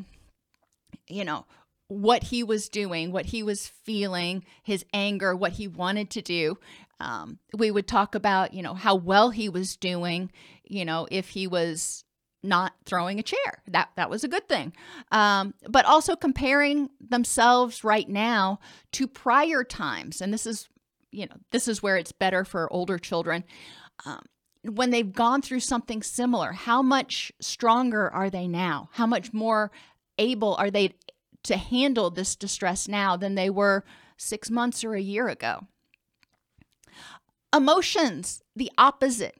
[1.09, 1.47] you know,
[1.89, 6.59] what he was doing, what he was feeling, his anger, what he wanted to do.
[6.99, 10.33] Um, we would talk about, you know, how well he was doing,
[10.65, 12.05] you know, if he was
[12.47, 13.63] not throwing a chair.
[13.69, 14.73] That that was a good thing.
[15.13, 18.61] Um, but also comparing themselves right now
[18.93, 20.69] to prior times, and this is,
[21.11, 23.45] you know, this is where it's better for older children.
[24.05, 24.23] Um,
[24.63, 28.89] when they've gone through something similar, how much stronger are they now?
[28.93, 29.71] How much more
[30.19, 30.95] able are they
[31.45, 33.85] to handle this distress now than they were
[34.17, 35.67] six months or a year ago?
[37.55, 39.37] Emotions, the opposite.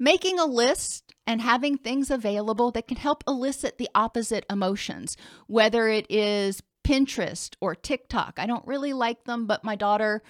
[0.00, 5.86] Making a list and having things available that can help elicit the opposite emotions, whether
[5.88, 8.38] it is Pinterest or TikTok.
[8.38, 10.22] I don't really like them, but my daughter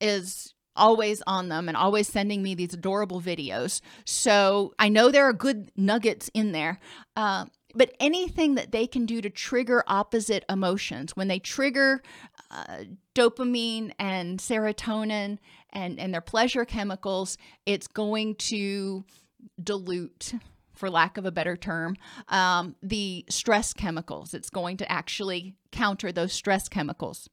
[0.00, 3.80] is always on them and always sending me these adorable videos.
[4.04, 6.80] So I know there are good nuggets in there.
[7.16, 12.02] Uh, but anything that they can do to trigger opposite emotions, when they trigger
[12.54, 12.84] uh,
[13.14, 15.38] dopamine and serotonin
[15.70, 17.36] and, and their pleasure chemicals,
[17.66, 19.04] it's going to
[19.62, 20.34] dilute
[20.74, 21.96] for lack of a better term,
[22.28, 24.34] um, the stress chemicals.
[24.34, 27.28] It's going to actually counter those stress chemicals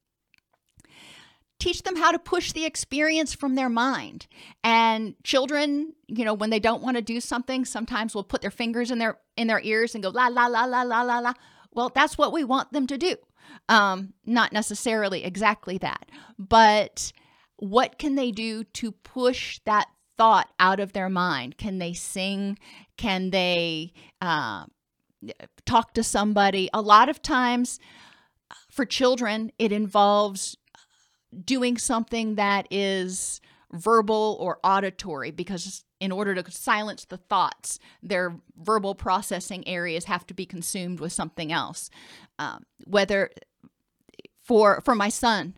[1.62, 4.26] teach them how to push the experience from their mind.
[4.64, 8.52] And children, you know, when they don't want to do something, sometimes will put their
[8.52, 11.34] fingers in their in their ears and go la la la la la la la.
[11.72, 13.16] Well, that's what we want them to do.
[13.70, 17.14] Um, not necessarily exactly that, but
[17.58, 19.88] what can they do to push that
[20.18, 21.58] thought out of their mind?
[21.58, 22.58] Can they sing?
[22.98, 24.66] Can they uh,
[25.66, 26.70] talk to somebody?
[26.74, 27.80] A lot of times,
[28.70, 30.58] for children, it involves
[31.46, 33.42] doing something that is
[33.72, 40.26] verbal or auditory because in order to silence the thoughts their verbal processing areas have
[40.26, 41.90] to be consumed with something else.
[42.40, 43.30] Um, whether
[44.44, 45.56] for for my son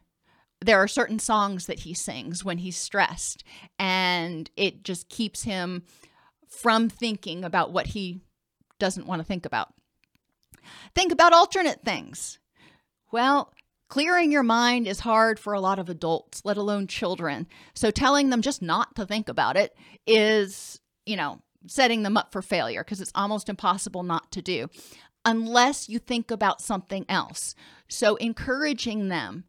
[0.59, 3.43] there are certain songs that he sings when he's stressed
[3.79, 5.83] and it just keeps him
[6.47, 8.21] from thinking about what he
[8.79, 9.73] doesn't want to think about.
[10.95, 12.39] Think about alternate things.
[13.11, 13.53] Well
[13.93, 17.45] Clearing your mind is hard for a lot of adults, let alone children.
[17.75, 19.77] So telling them just not to think about it
[20.07, 24.67] is, you know, setting them up for failure because it's almost impossible not to do
[25.25, 27.53] unless you think about something else.
[27.87, 29.43] So encouraging them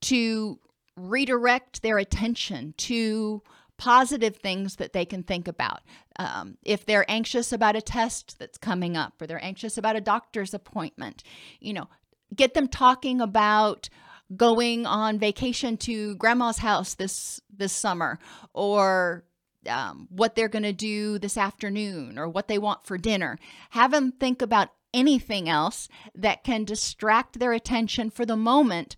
[0.00, 0.58] to
[0.96, 3.42] redirect their attention to
[3.76, 5.80] positive things that they can think about.
[6.18, 10.00] Um, if they're anxious about a test that's coming up or they're anxious about a
[10.00, 11.22] doctor's appointment,
[11.60, 11.88] you know,
[12.34, 13.88] get them talking about
[14.36, 18.18] going on vacation to grandma's house this this summer
[18.54, 19.24] or
[19.68, 23.38] um, what they're going to do this afternoon or what they want for dinner.
[23.70, 28.96] Have them think about anything else that can distract their attention for the moment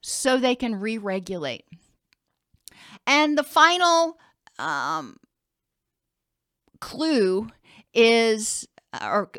[0.00, 1.64] so they can re-regulate.
[3.06, 4.18] And the final
[4.58, 5.18] um,
[6.80, 7.48] clue
[7.92, 8.66] is
[9.00, 9.30] or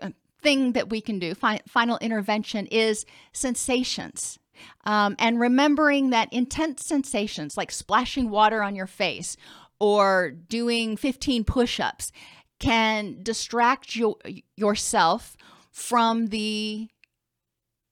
[0.41, 4.39] thing that we can do, fi- final intervention, is sensations.
[4.85, 9.37] Um, and remembering that intense sensations like splashing water on your face
[9.79, 12.11] or doing 15 push ups
[12.59, 14.17] can distract you,
[14.57, 15.37] yourself
[15.71, 16.89] from the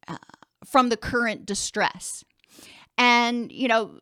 [0.07, 0.17] uh,
[0.65, 2.25] from the current distress
[2.97, 3.99] and you know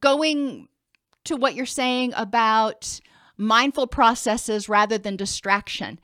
[0.00, 0.68] going
[1.24, 3.00] to what you're saying about
[3.36, 5.98] mindful processes rather than distraction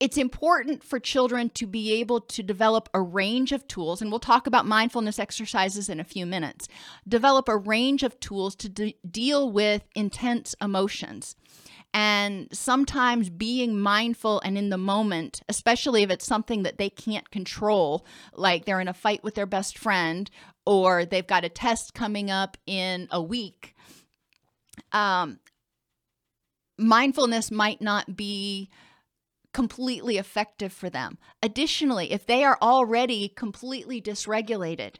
[0.00, 4.20] it's important for children to be able to develop a range of tools, and we'll
[4.20, 6.68] talk about mindfulness exercises in a few minutes.
[7.06, 11.34] Develop a range of tools to de- deal with intense emotions.
[11.92, 17.30] And sometimes being mindful and in the moment, especially if it's something that they can't
[17.30, 20.30] control, like they're in a fight with their best friend
[20.66, 23.74] or they've got a test coming up in a week,
[24.92, 25.40] um,
[26.76, 28.68] mindfulness might not be
[29.58, 31.18] completely effective for them.
[31.42, 34.94] Additionally, if they are already completely dysregulated,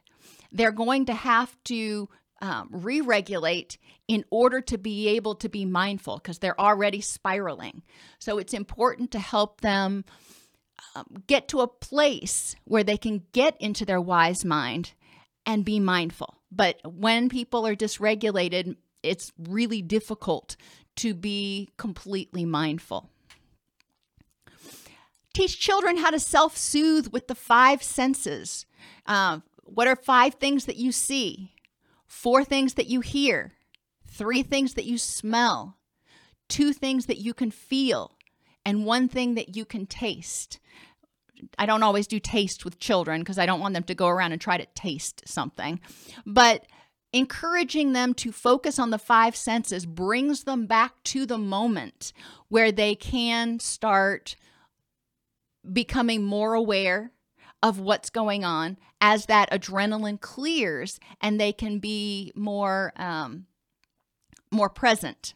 [0.51, 2.09] they're going to have to
[2.43, 3.79] um, re regulate
[4.09, 7.85] in order to be able to be mindful because they're already spiraling.
[8.19, 10.05] So it's important to help them
[10.97, 14.93] um, get to a place where they can get into their wise mind
[15.47, 16.35] and be mindful.
[16.51, 20.57] But when people are dysregulated, it's really difficult
[20.97, 23.09] to be completely mindful.
[25.35, 28.67] Teach children how to self soothe with the five senses.
[29.07, 31.53] Uh, what are five things that you see?
[32.07, 33.53] Four things that you hear?
[34.07, 35.77] Three things that you smell?
[36.49, 38.17] Two things that you can feel?
[38.65, 40.59] And one thing that you can taste.
[41.59, 44.33] I don't always do taste with children because I don't want them to go around
[44.33, 45.81] and try to taste something.
[46.27, 46.67] But
[47.13, 52.13] encouraging them to focus on the five senses brings them back to the moment
[52.49, 54.37] where they can start
[55.73, 57.13] becoming more aware
[57.63, 63.47] of what's going on as that adrenaline clears and they can be more um,
[64.51, 65.35] more present.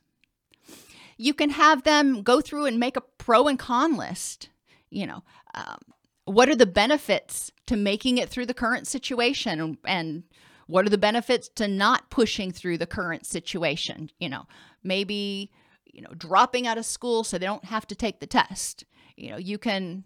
[1.18, 4.48] You can have them go through and make a pro and con list
[4.90, 5.22] you know
[5.54, 5.78] um,
[6.24, 10.24] what are the benefits to making it through the current situation and,
[10.68, 14.46] what are the benefits to not pushing through the current situation you know?
[14.82, 15.50] Maybe
[15.86, 18.84] you know dropping out of school so they don't have to take the test.
[19.16, 20.04] You know you can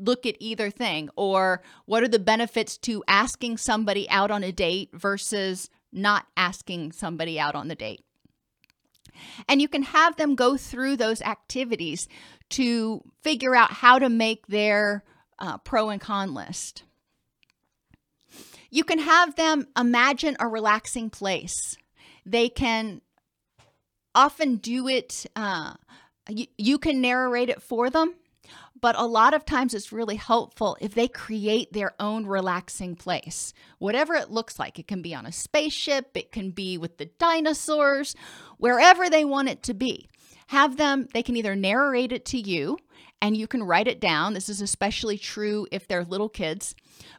[0.00, 1.10] look at either thing?
[1.16, 6.92] Or what are the benefits to asking somebody out on a date versus not asking
[6.92, 8.04] somebody out on the date?
[9.48, 12.08] And you can have them go through those activities
[12.50, 15.04] to figure out how to make their
[15.38, 16.84] uh, pro and con list.
[18.70, 21.76] You can have them imagine a relaxing place.
[22.24, 23.02] They can
[24.14, 25.74] often do it uh,
[26.28, 28.14] you, you can narrate it for them
[28.80, 33.52] but a lot of times it's really helpful if they create their own relaxing place,
[33.78, 34.78] whatever it looks like.
[34.78, 38.14] It can be on a spaceship, it can be with the dinosaurs,
[38.58, 40.08] wherever they want it to be.
[40.48, 42.78] Have them, they can either narrate it to you
[43.22, 44.34] and you can write it down.
[44.34, 46.74] This is especially true if they're little kids,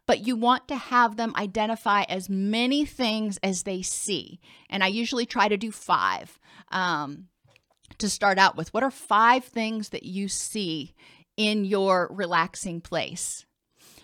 [0.08, 4.40] but you want to have them identify as many things as they see.
[4.70, 6.40] And I usually try to do five.
[6.72, 7.28] Um,
[7.98, 10.94] to start out with, what are five things that you see
[11.42, 13.48] in your relaxing place?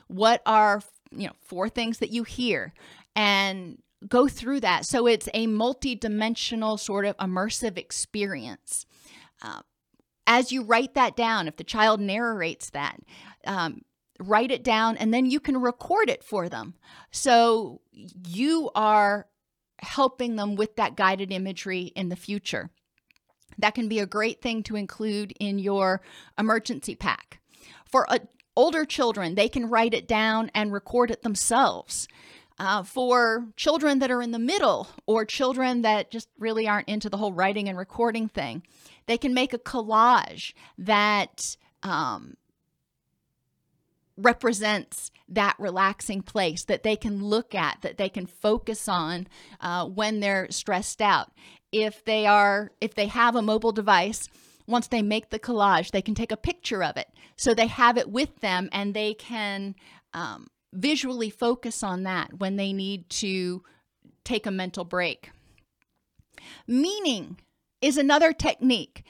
[0.08, 0.82] What are,
[1.12, 2.74] you know, four things that you hear?
[3.16, 3.78] And
[4.08, 4.86] go through that.
[4.86, 8.88] So it's a multi-dimensional sort of immersive experience.
[9.42, 9.62] Uh,
[10.26, 12.98] as you write that down, if the child narrates that,
[13.46, 13.82] um,
[14.20, 16.74] write it down and then you can record it for them.
[17.12, 17.82] So
[18.28, 19.28] you are
[19.80, 22.72] helping them with that guided imagery in the future.
[23.58, 26.02] That can be a great thing to include in your
[26.38, 27.40] emergency pack.
[27.86, 28.20] For uh,
[28.56, 32.08] older children, they can write it down and record it themselves.
[32.60, 37.08] Uh, for children that are in the middle or children that just really aren't into
[37.08, 38.64] the whole writing and recording thing,
[39.06, 42.36] they can make a collage that um,
[44.18, 49.28] represents that relaxing place that they can look at, that they can focus on
[49.62, 51.32] uh, when they're stressed out
[51.72, 54.30] if they are if they have a mobile device
[54.68, 57.08] once they make the collage they can take a picture of it.
[57.36, 59.76] So they have it with them and they can
[60.14, 63.64] um, visually focus on that when they need to
[64.24, 65.32] take a mental break.
[66.68, 67.38] Meaning
[67.82, 69.04] is another technique.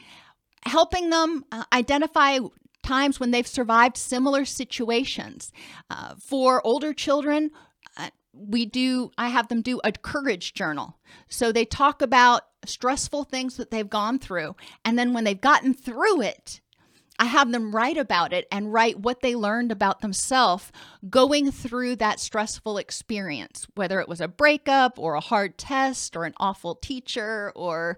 [0.65, 2.39] Helping them uh, identify
[2.83, 5.51] times when they've survived similar situations.
[5.89, 7.51] Uh, for older children
[8.37, 10.97] we do i have them do a courage journal.
[11.29, 14.55] So they talk about stressful things that they've gone through.
[14.83, 16.61] And then when they've gotten through it
[17.19, 20.71] i have them write about it and write what they learned about themselves
[21.09, 26.25] going through that stressful experience whether it was a breakup or a hard test or
[26.25, 27.97] an awful teacher or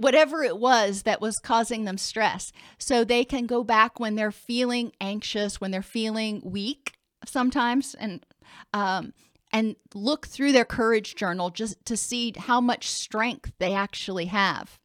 [0.00, 2.52] whatever it was that was causing them stress.
[2.78, 6.94] So they can go back when they're feeling anxious when they're feeling weak
[7.26, 8.24] sometimes and
[8.72, 9.12] um,
[9.52, 14.78] and look through their courage journal just to see how much strength they actually have.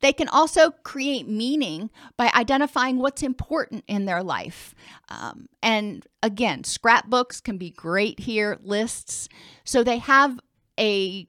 [0.00, 4.74] They can also create meaning by identifying what's important in their life.
[5.08, 9.28] Um, and again, scrapbooks can be great here, lists.
[9.64, 10.40] So they have
[10.78, 11.28] a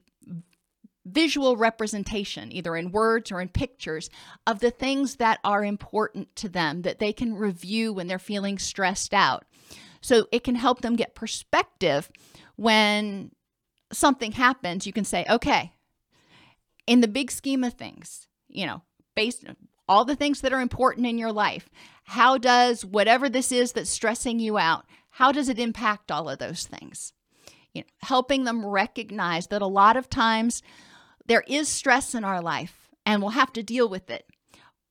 [1.04, 4.08] visual representation, either in words or in pictures,
[4.46, 8.58] of the things that are important to them that they can review when they're feeling
[8.58, 9.44] stressed out.
[10.02, 12.10] So it can help them get perspective
[12.56, 13.30] when
[13.92, 14.86] something happens.
[14.86, 15.72] You can say, okay,
[16.86, 18.82] in the big scheme of things, you know,
[19.14, 19.56] based on
[19.88, 21.70] all the things that are important in your life,
[22.04, 26.38] how does whatever this is that's stressing you out, how does it impact all of
[26.38, 27.12] those things?
[27.72, 30.62] You know, helping them recognize that a lot of times
[31.26, 34.26] there is stress in our life and we'll have to deal with it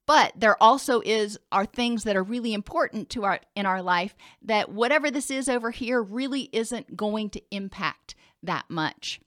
[0.08, 4.16] but there also is are things that are really important to our in our life
[4.42, 9.20] that whatever this is over here really isn't going to impact that much.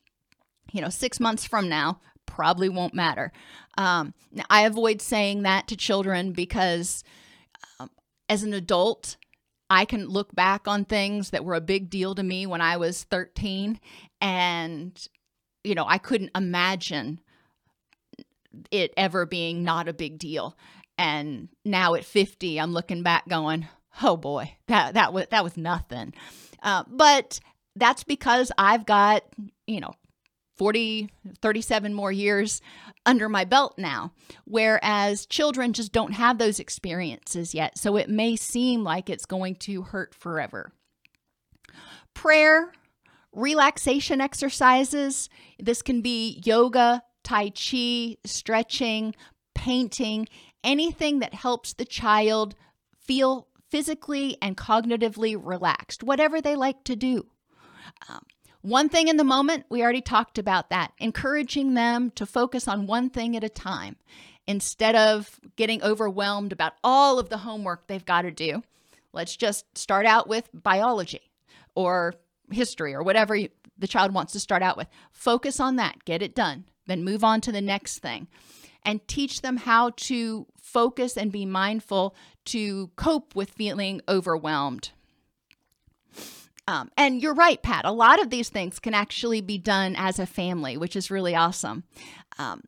[0.73, 3.33] You know six months from now probably won't matter.
[3.79, 4.15] Um,
[4.51, 7.05] i avoid saying that to children because
[7.79, 7.91] um,
[8.29, 9.17] as an adult
[9.71, 12.77] i can look back on things that were a big deal to me when i
[12.77, 13.81] was 13
[14.21, 15.09] and
[15.63, 17.21] you know i couldn't imagine
[18.71, 20.57] it ever being not a big deal.
[20.97, 23.67] And now at 50, I'm looking back going,
[24.03, 26.15] oh boy, that that was that was nothing.
[26.63, 27.41] Uh, but
[27.77, 29.23] that's because I've got
[29.67, 29.93] you know
[30.57, 31.11] 40
[31.43, 32.61] 37 more years
[33.05, 34.13] under my belt now
[34.45, 39.57] whereas children just don't have those experiences yet so it may seem like it's going
[39.57, 40.73] to hurt forever
[42.15, 42.73] prayer
[43.33, 45.29] relaxation exercises
[45.59, 49.15] this can be yoga tai chi stretching
[49.55, 50.29] painting
[50.63, 52.55] anything that helps the child
[53.01, 57.27] feel physically and cognitively relaxed whatever they like to do
[58.09, 58.21] um,
[58.65, 62.87] one thing in the moment, we already talked about that, encouraging them to focus on
[62.87, 63.97] one thing at a time
[64.47, 68.63] instead of getting overwhelmed about all of the homework they've got to do.
[69.13, 71.31] Let's just start out with biology
[71.75, 72.15] or
[72.51, 73.39] history or whatever
[73.77, 74.89] the child wants to start out with.
[75.13, 78.29] Focus on that, get it done, then move on to the next thing.
[78.87, 82.15] And teach them how to focus and be mindful
[82.47, 84.91] to cope with feeling overwhelmed.
[86.67, 87.85] Um, and you're right, Pat.
[87.85, 91.35] A lot of these things can actually be done as a family, which is really
[91.35, 91.85] awesome.
[92.39, 92.63] Um,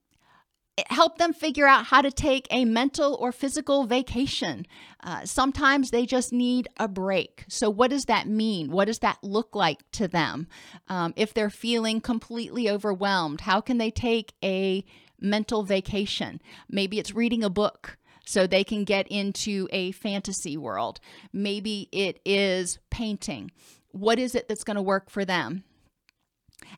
[0.89, 4.67] help them figure out how to take a mental or physical vacation.
[5.03, 7.45] Uh, sometimes they just need a break.
[7.49, 8.71] So, what does that mean?
[8.71, 10.49] What does that look like to them?
[10.89, 14.85] Um, if they're feeling completely overwhelmed, how can they take a
[15.21, 16.41] mental vacation?
[16.69, 17.97] Maybe it's reading a book
[18.27, 21.01] so they can get into a fantasy world.
[21.33, 23.51] Maybe it is painting
[23.97, 25.65] what is it that's going to work for them?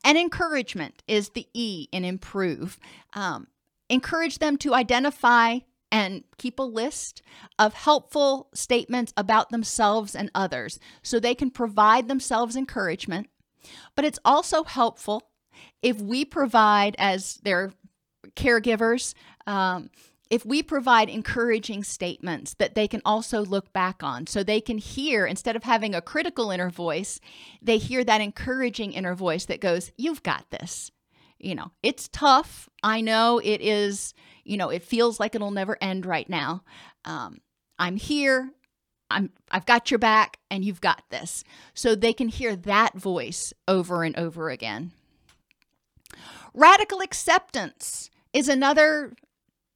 [0.05, 2.79] And encouragement is the E in improve.
[3.15, 3.49] Um,
[3.89, 5.59] encourage them to identify
[5.91, 7.23] and keep a list
[7.59, 13.29] of helpful statements about themselves and others so they can provide themselves encouragement.
[13.97, 15.31] But it's also helpful
[15.83, 17.73] if we provide, as their
[18.37, 19.15] caregivers,
[19.47, 19.91] um,
[20.31, 24.79] if we provide encouraging statements that they can also look back on so they can
[24.79, 27.21] hear instead of having a critical inner voice
[27.63, 30.91] they hear that encouraging inner voice that goes you've got this
[31.39, 34.15] you know it's tough i know it is
[34.45, 36.63] you know it feels like it'll never end right now
[37.05, 37.39] um,
[37.79, 38.51] i'm here
[39.11, 43.53] i'm i've got your back and you've got this so they can hear that voice
[43.67, 44.93] over and over again
[46.55, 49.13] radical acceptance is another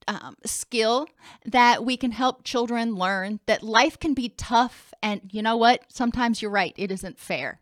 [0.08, 1.08] um, skill
[1.44, 4.92] that we can help children learn that life can be tough.
[5.02, 5.84] And you know what?
[5.88, 7.60] Sometimes you're right, it isn't fair.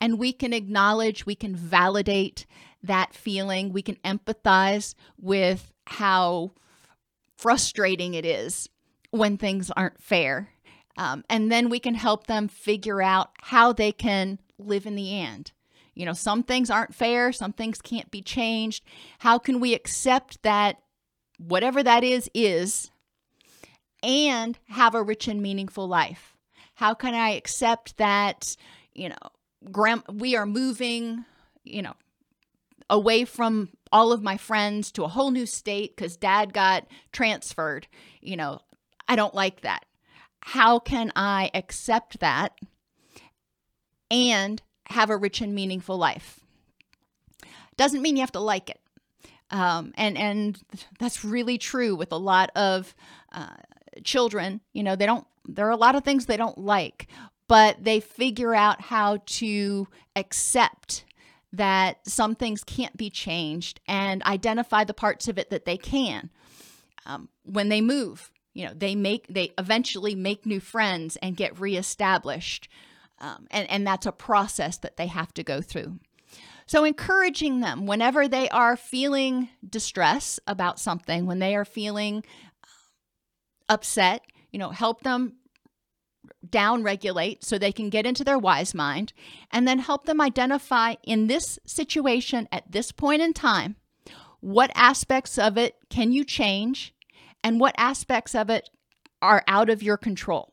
[0.00, 2.46] And we can acknowledge, we can validate
[2.86, 6.52] that feeling, we can empathize with how
[7.36, 8.68] frustrating it is
[9.10, 10.50] when things aren't fair.
[10.98, 15.18] Um, and then we can help them figure out how they can live in the
[15.18, 15.52] end.
[15.94, 18.84] You know, some things aren't fair, some things can't be changed.
[19.20, 20.78] How can we accept that
[21.38, 22.90] whatever that is, is,
[24.02, 26.36] and have a rich and meaningful life?
[26.74, 28.56] How can I accept that,
[28.94, 29.16] you know,
[29.72, 31.24] grand, we are moving,
[31.64, 31.94] you know,
[32.88, 37.86] away from all of my friends to a whole new state because dad got transferred?
[38.20, 38.60] You know,
[39.08, 39.84] I don't like that.
[40.40, 42.52] How can I accept that
[44.10, 46.40] and have a rich and meaningful life?
[47.76, 48.80] Doesn't mean you have to like it.
[49.50, 50.58] Um, and and
[50.98, 52.94] that's really true with a lot of
[53.32, 53.54] uh,
[54.02, 54.60] children.
[54.72, 55.26] You know, they don't.
[55.46, 57.06] There are a lot of things they don't like,
[57.48, 61.04] but they figure out how to accept
[61.52, 66.30] that some things can't be changed and identify the parts of it that they can.
[67.06, 71.60] Um, when they move, you know, they make they eventually make new friends and get
[71.60, 72.68] reestablished.
[73.18, 75.98] Um, and, and that's a process that they have to go through.
[76.66, 82.24] So, encouraging them whenever they are feeling distress about something, when they are feeling
[83.68, 85.34] upset, you know, help them
[86.50, 89.12] down regulate so they can get into their wise mind
[89.50, 93.76] and then help them identify in this situation at this point in time
[94.40, 96.94] what aspects of it can you change
[97.42, 98.70] and what aspects of it
[99.22, 100.52] are out of your control.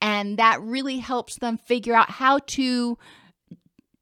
[0.00, 2.98] And that really helps them figure out how to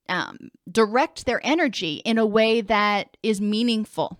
[0.08, 4.18] um, direct their energy in a way that is meaningful.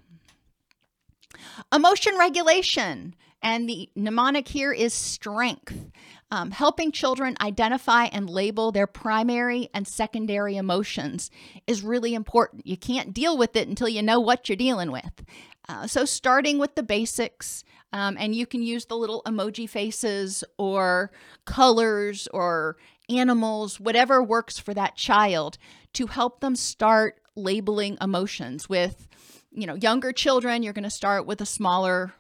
[1.72, 5.86] Emotion regulation, and the mnemonic here is strength.
[6.33, 11.31] Um, helping children identify and label their primary and secondary emotions
[11.66, 12.66] is really important.
[12.66, 15.24] You can't deal with it until you know what you're dealing with.
[15.68, 20.45] Uh, so, starting with the basics, um, and you can use the little emoji faces
[20.57, 21.11] or
[21.45, 22.76] colors or
[23.09, 25.59] animals, whatever works for that child
[25.95, 29.09] to help them start labeling emotions with
[29.53, 32.12] you know younger children you're going to start with a smaller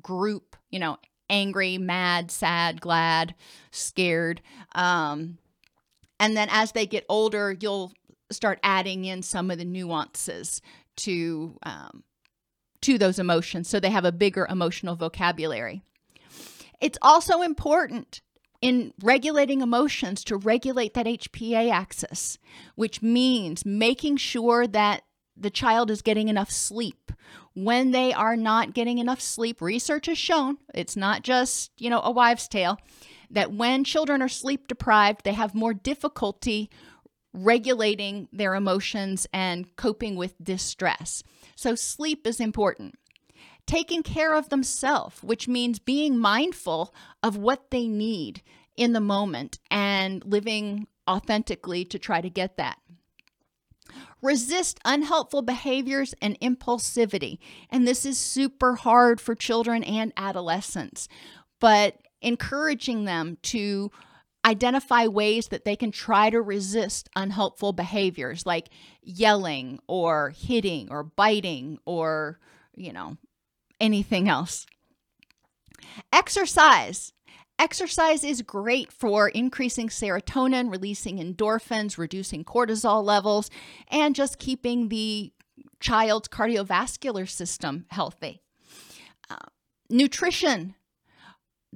[0.00, 0.96] group you know
[1.28, 3.34] angry, mad, sad, glad,
[3.70, 4.40] scared.
[4.74, 5.38] Um,
[6.18, 7.92] and then as they get older, you'll
[8.30, 10.60] start adding in some of the nuances
[10.96, 12.02] to um,
[12.80, 15.82] to those emotions so they have a bigger emotional vocabulary.
[16.80, 18.20] It's also important
[18.60, 22.38] in regulating emotions to regulate that HPA axis,
[22.74, 25.02] which means making sure that
[25.36, 27.12] the child is getting enough sleep.
[27.54, 32.00] When they are not getting enough sleep, research has shown it's not just, you know,
[32.02, 32.78] a wives' tale
[33.30, 36.70] that when children are sleep deprived, they have more difficulty
[37.32, 41.22] regulating their emotions and coping with distress.
[41.54, 42.94] So, sleep is important.
[43.66, 48.42] Taking care of themselves, which means being mindful of what they need
[48.76, 52.78] in the moment and living authentically to try to get that.
[54.22, 57.38] Resist unhelpful behaviors and impulsivity.
[57.70, 61.08] And this is super hard for children and adolescents,
[61.60, 63.90] but encouraging them to
[64.44, 68.68] identify ways that they can try to resist unhelpful behaviors like
[69.02, 72.38] yelling or hitting or biting or,
[72.76, 73.16] you know,
[73.80, 74.66] anything else.
[76.12, 77.12] Exercise.
[77.58, 83.50] Exercise is great for increasing serotonin, releasing endorphins, reducing cortisol levels,
[83.88, 85.32] and just keeping the
[85.80, 88.42] child's cardiovascular system healthy.
[89.30, 89.36] Uh,
[89.88, 90.74] nutrition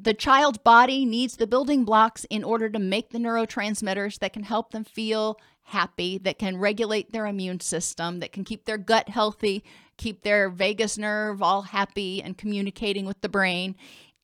[0.02, 4.44] the child's body needs the building blocks in order to make the neurotransmitters that can
[4.44, 9.10] help them feel happy, that can regulate their immune system, that can keep their gut
[9.10, 9.62] healthy,
[9.98, 13.76] keep their vagus nerve all happy and communicating with the brain,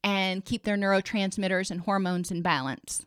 [0.07, 3.05] and keep their neurotransmitters and hormones in balance.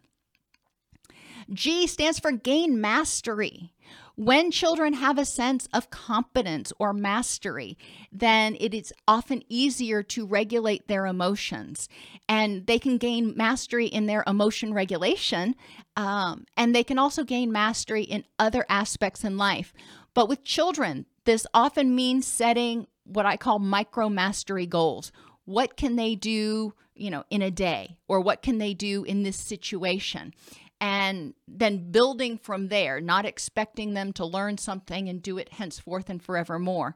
[1.52, 3.72] G stands for gain mastery.
[4.16, 7.78] When children have a sense of competence or mastery,
[8.12, 11.88] then it is often easier to regulate their emotions.
[12.28, 15.56] And they can gain mastery in their emotion regulation,
[15.96, 19.74] um, and they can also gain mastery in other aspects in life.
[20.14, 25.14] But with children, this often means setting what I call micro mastery goals.
[25.46, 29.24] What can they do, you know, in a day, or what can they do in
[29.24, 30.34] this situation?
[30.82, 36.10] and then building from there, not expecting them to learn something and do it henceforth
[36.10, 36.96] and forevermore,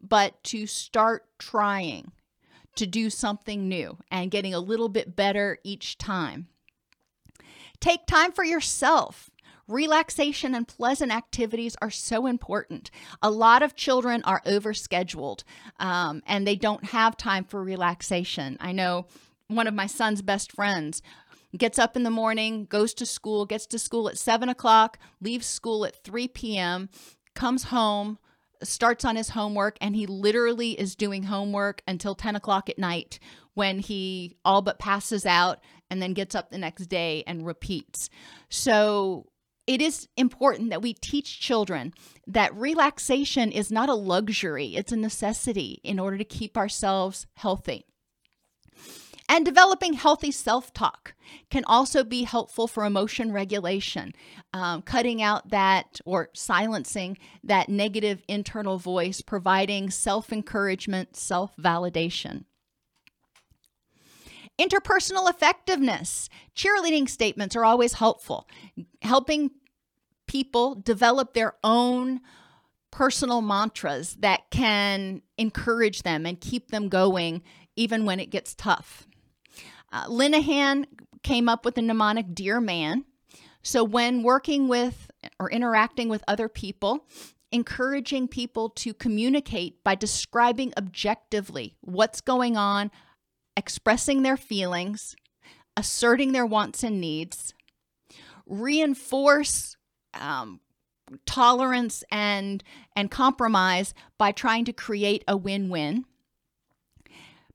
[0.00, 2.12] but to start trying
[2.76, 6.46] to do something new and getting a little bit better each time.
[7.80, 9.30] Take time for yourself.
[9.66, 12.90] Relaxation and pleasant activities are so important.
[13.20, 15.42] A lot of children are overscheduled
[15.78, 18.56] um, and they don't have time for relaxation.
[18.60, 19.06] I know
[19.48, 21.02] one of my son's best friends
[21.56, 25.46] gets up in the morning, goes to school, gets to school at seven o'clock, leaves
[25.46, 26.90] school at 3 p.m.,
[27.34, 28.18] comes home,
[28.62, 33.18] starts on his homework, and he literally is doing homework until 10 o'clock at night
[33.54, 38.10] when he all but passes out and then gets up the next day and repeats.
[38.50, 39.26] So,
[39.66, 41.92] it is important that we teach children
[42.26, 47.84] that relaxation is not a luxury, it's a necessity in order to keep ourselves healthy.
[49.30, 51.14] And developing healthy self talk
[51.50, 54.14] can also be helpful for emotion regulation,
[54.54, 62.44] um, cutting out that or silencing that negative internal voice, providing self encouragement, self validation.
[64.58, 66.28] Interpersonal effectiveness.
[66.56, 68.48] Cheerleading statements are always helpful,
[69.02, 69.50] helping
[70.26, 72.20] people develop their own
[72.90, 77.42] personal mantras that can encourage them and keep them going
[77.76, 79.06] even when it gets tough.
[79.92, 80.86] Uh, Linehan
[81.22, 83.04] came up with the mnemonic Dear Man.
[83.62, 87.06] So, when working with or interacting with other people,
[87.50, 92.90] encouraging people to communicate by describing objectively what's going on,
[93.56, 95.16] expressing their feelings,
[95.76, 97.54] asserting their wants and needs,
[98.46, 99.76] reinforce
[100.14, 100.60] um,
[101.26, 102.62] tolerance and
[102.94, 106.04] and compromise by trying to create a win-win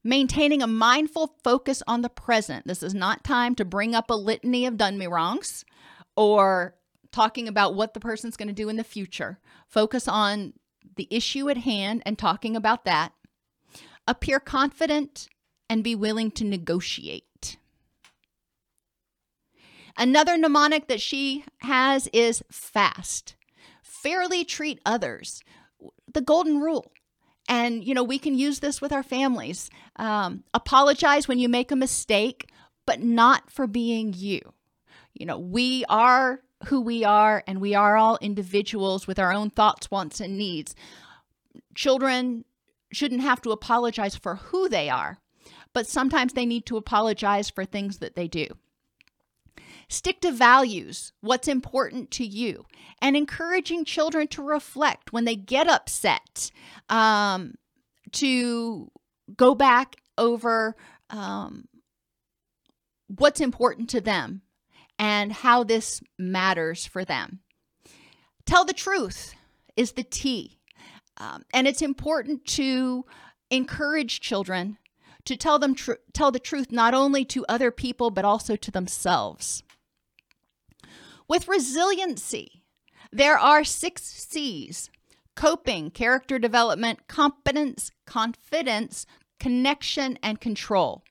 [0.03, 2.67] Maintaining a mindful focus on the present.
[2.67, 5.63] This is not time to bring up a litany of done me wrongs
[6.17, 6.75] or
[7.11, 9.39] talking about what the person's going to do in the future.
[9.67, 10.53] Focus on
[10.95, 13.13] the issue at hand and talking about that.
[14.05, 15.29] Appear confident
[15.69, 17.57] and be willing to negotiate.
[19.97, 23.35] Another mnemonic that she has is fast.
[23.81, 25.41] Fairly treat others.
[26.11, 26.91] The golden rule
[27.47, 29.69] and, you know, we can use this with our families.
[29.97, 32.49] Um, apologize when you make a mistake,
[32.85, 34.53] but not for being you.
[35.13, 39.49] You know, we are who we are, and we are all individuals with our own
[39.49, 40.75] thoughts, wants, and needs.
[41.75, 42.45] Children
[42.91, 45.19] shouldn't have to apologize for who they are,
[45.73, 48.47] but sometimes they need to apologize for things that they do.
[49.89, 52.65] Stick to values, what's important to you,
[53.01, 56.51] and encouraging children to reflect when they get upset,
[56.89, 57.55] um,
[58.13, 58.91] to
[59.35, 60.75] go back over
[61.09, 61.67] um,
[63.07, 64.41] what's important to them
[64.99, 67.39] and how this matters for them.
[68.45, 69.33] Tell the truth
[69.75, 70.59] is the T.
[71.17, 73.05] Um, and it's important to
[73.49, 74.77] encourage children
[75.25, 78.71] to tell them tr- tell the truth not only to other people but also to
[78.71, 79.63] themselves.
[81.27, 82.63] With resiliency,
[83.11, 84.89] there are 6 C's:
[85.35, 89.05] coping, character development, competence, confidence,
[89.39, 91.03] connection and control.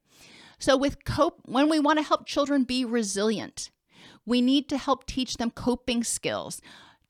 [0.59, 3.71] So with cope when we want to help children be resilient,
[4.25, 6.61] we need to help teach them coping skills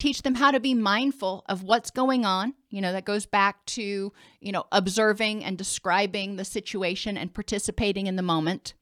[0.03, 2.55] teach them how to be mindful of what's going on.
[2.71, 8.09] You know, that goes back to, you know, observing and describing the situation and participating
[8.09, 8.75] in the moment.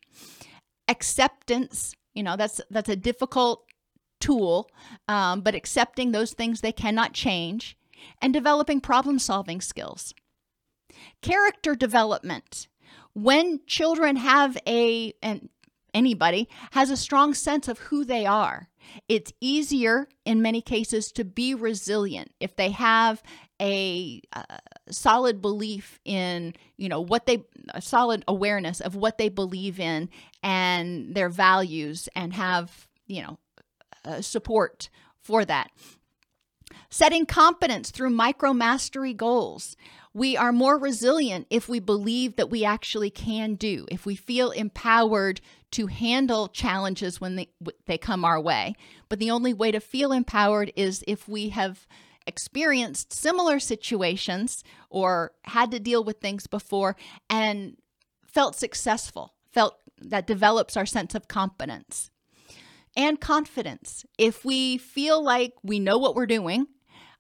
[0.88, 3.69] Acceptance, you know, that's that's a difficult
[4.20, 4.70] tool,
[5.08, 7.76] um, but accepting those things they cannot change
[8.22, 10.14] and developing problem solving skills.
[11.22, 12.68] Character development.
[13.12, 15.48] When children have a, and
[15.92, 18.70] anybody has a strong sense of who they are
[19.08, 23.22] it's easier in many cases to be resilient if they have
[23.60, 24.42] a uh,
[24.90, 27.44] solid belief in, you know, what they,
[27.74, 30.08] a solid awareness of what they believe in
[30.42, 33.38] and their values and have, you know,
[34.04, 34.88] uh, support
[35.18, 35.70] for that.
[36.88, 39.76] Setting competence through micro mastery goals.
[40.12, 44.50] We are more resilient if we believe that we actually can do, if we feel
[44.50, 45.40] empowered
[45.72, 47.48] to handle challenges when they,
[47.86, 48.74] they come our way.
[49.08, 51.86] But the only way to feel empowered is if we have
[52.26, 56.96] experienced similar situations or had to deal with things before
[57.28, 57.76] and
[58.26, 62.10] felt successful, felt that develops our sense of competence
[62.96, 64.04] and confidence.
[64.18, 66.66] If we feel like we know what we're doing,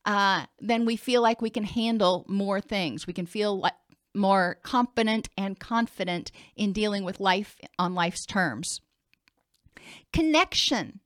[0.04, 3.06] uh, then we feel like we can handle more things.
[3.06, 3.74] We can feel like
[4.14, 8.80] more competent and confident in dealing with life on life's terms.
[10.12, 11.00] Connection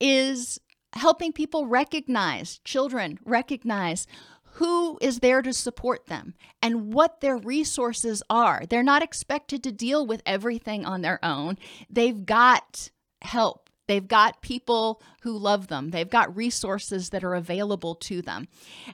[0.00, 0.58] is
[0.94, 4.06] helping people recognize, children recognize
[4.54, 8.64] who is there to support them and what their resources are.
[8.68, 11.58] They're not expected to deal with everything on their own.
[11.88, 12.90] They've got
[13.22, 13.67] help.
[13.88, 15.90] They've got people who love them.
[15.90, 18.46] They've got resources that are available to them.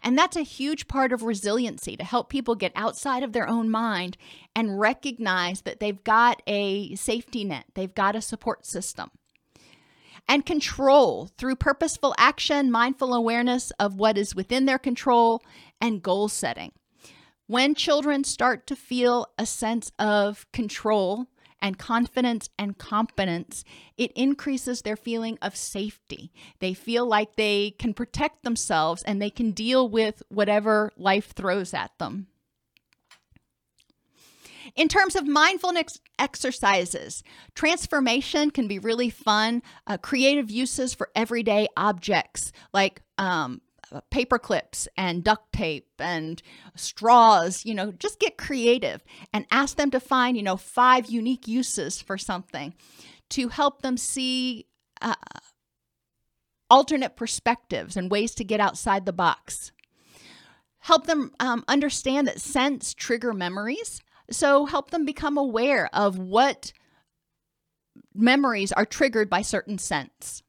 [0.02, 3.68] And that's a huge part of resiliency to help people get outside of their own
[3.70, 4.16] mind
[4.54, 9.10] and recognize that they've got a safety net, they've got a support system.
[10.26, 15.42] And control through purposeful action, mindful awareness of what is within their control,
[15.80, 16.72] and goal setting.
[17.46, 21.26] When children start to feel a sense of control
[21.64, 23.64] and confidence and competence,
[23.96, 26.30] it increases their feeling of safety.
[26.58, 31.72] They feel like they can protect themselves and they can deal with whatever life throws
[31.72, 32.26] at them.
[34.76, 37.22] In terms of mindfulness exercises,
[37.54, 39.62] transformation can be really fun.
[39.86, 43.62] Uh, creative uses for everyday objects like um,
[44.10, 46.42] paper clips and duct tape and
[46.74, 51.48] straws, you know, just get creative and ask them to find, you know, five unique
[51.48, 52.74] uses for something
[53.30, 54.66] to help them see
[55.02, 55.14] uh,
[56.70, 59.72] alternate perspectives and ways to get outside the box.
[60.78, 64.00] Help them um, understand that scents trigger memories.
[64.30, 66.72] So help them become aware of what
[68.14, 70.43] memories are triggered by certain scents.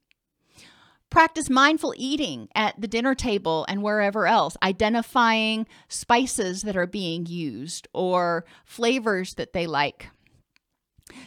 [1.10, 7.26] Practice mindful eating at the dinner table and wherever else, identifying spices that are being
[7.26, 10.10] used or flavors that they like.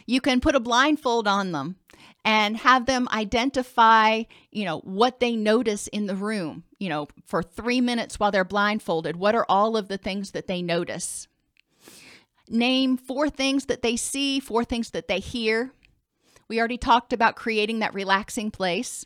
[0.05, 1.77] You can put a blindfold on them
[2.23, 7.41] and have them identify, you know, what they notice in the room, you know, for
[7.41, 9.15] 3 minutes while they're blindfolded.
[9.15, 11.27] What are all of the things that they notice?
[12.47, 15.71] Name four things that they see, four things that they hear.
[16.47, 19.05] We already talked about creating that relaxing place.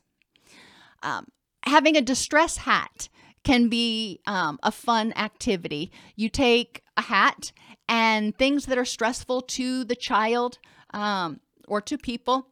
[1.03, 1.27] Um,
[1.65, 3.09] having a distress hat
[3.43, 5.91] can be um, a fun activity.
[6.15, 7.51] You take a hat
[7.87, 10.59] and things that are stressful to the child
[10.93, 12.47] um, or to people,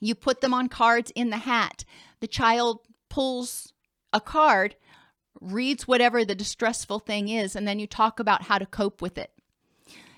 [0.00, 1.84] you put them on cards in the hat.
[2.20, 3.72] The child pulls
[4.12, 4.76] a card,
[5.40, 9.18] reads whatever the distressful thing is, and then you talk about how to cope with
[9.18, 9.32] it.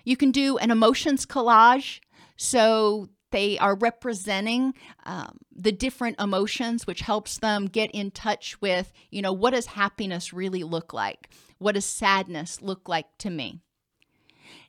[0.05, 2.01] You can do an emotions collage.
[2.37, 4.75] So they are representing
[5.05, 9.67] um, the different emotions which helps them get in touch with you know what does
[9.67, 13.61] happiness really look like what does sadness look like to me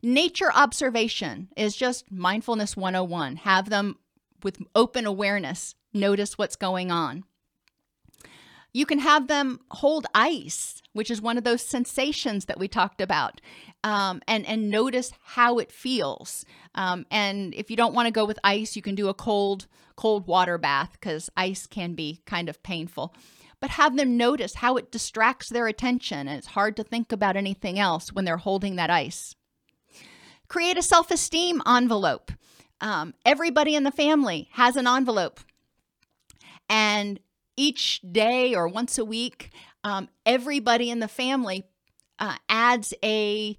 [0.01, 3.38] Nature observation is just mindfulness 101.
[3.38, 3.97] Have them
[4.43, 7.26] with open awareness, notice what's going on.
[8.72, 13.01] You can have them hold ice, which is one of those sensations that we talked
[13.01, 13.41] about,
[13.84, 16.45] um, and and notice how it feels.
[16.76, 19.67] Um, and if you don't want to go with ice, you can do a cold
[19.95, 23.13] cold water bath because ice can be kind of painful.
[23.59, 27.36] But have them notice how it distracts their attention, and it's hard to think about
[27.36, 29.36] anything else when they're holding that ice.
[30.47, 32.32] Create a self esteem envelope.
[32.82, 35.39] Um, everybody in the family has an envelope.
[36.70, 37.20] And
[37.60, 39.51] each day or once a week,
[39.84, 41.66] um, everybody in the family
[42.18, 43.57] uh, adds a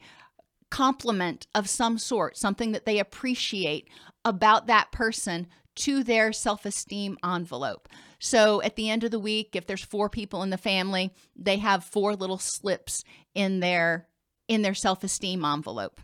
[0.71, 3.89] compliment of some sort, something that they appreciate
[4.25, 7.89] about that person to their self esteem envelope.
[8.19, 11.59] So at the end of the week, if there's four people in the family, they
[11.59, 14.09] have four little slips in their
[14.49, 16.01] in their self esteem envelope.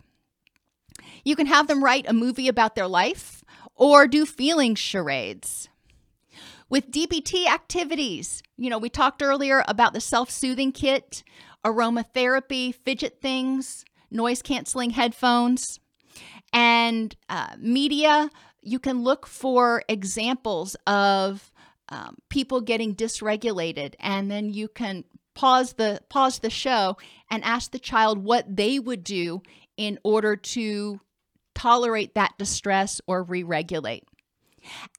[1.23, 3.43] You can have them write a movie about their life
[3.73, 5.69] or do feeling charades.
[6.69, 11.23] With DBT activities, you know, we talked earlier about the self soothing kit,
[11.65, 15.79] aromatherapy, fidget things, noise canceling headphones,
[16.51, 18.29] and uh, media.
[18.61, 21.53] You can look for examples of
[21.87, 25.05] um, people getting dysregulated, and then you can
[25.35, 26.97] pause the pause the show
[27.31, 29.41] and ask the child what they would do
[29.77, 30.99] in order to
[31.55, 34.03] tolerate that distress or re-regulate.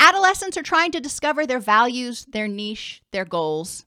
[0.01, 3.87] Adolescents are trying to discover their values, their niche, their goals.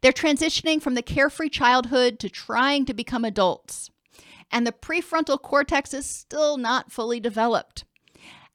[0.00, 3.90] They're transitioning from the carefree childhood to trying to become adults.
[4.50, 7.84] And the prefrontal cortex is still not fully developed.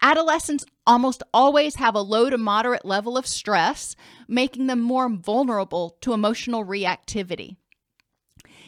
[0.01, 3.95] Adolescents almost always have a low to moderate level of stress,
[4.28, 7.55] making them more vulnerable to emotional reactivity.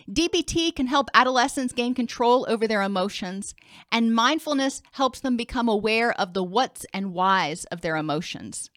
[0.09, 3.53] DBT can help adolescents gain control over their emotions,
[3.91, 8.69] and mindfulness helps them become aware of the what's and whys of their emotions.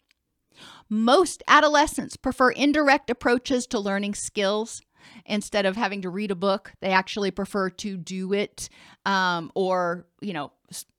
[0.89, 4.81] Most adolescents prefer indirect approaches to learning skills.
[5.25, 8.69] Instead of having to read a book, they actually prefer to do it
[9.05, 10.51] um, or, you know,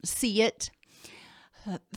[0.02, 0.70] see it.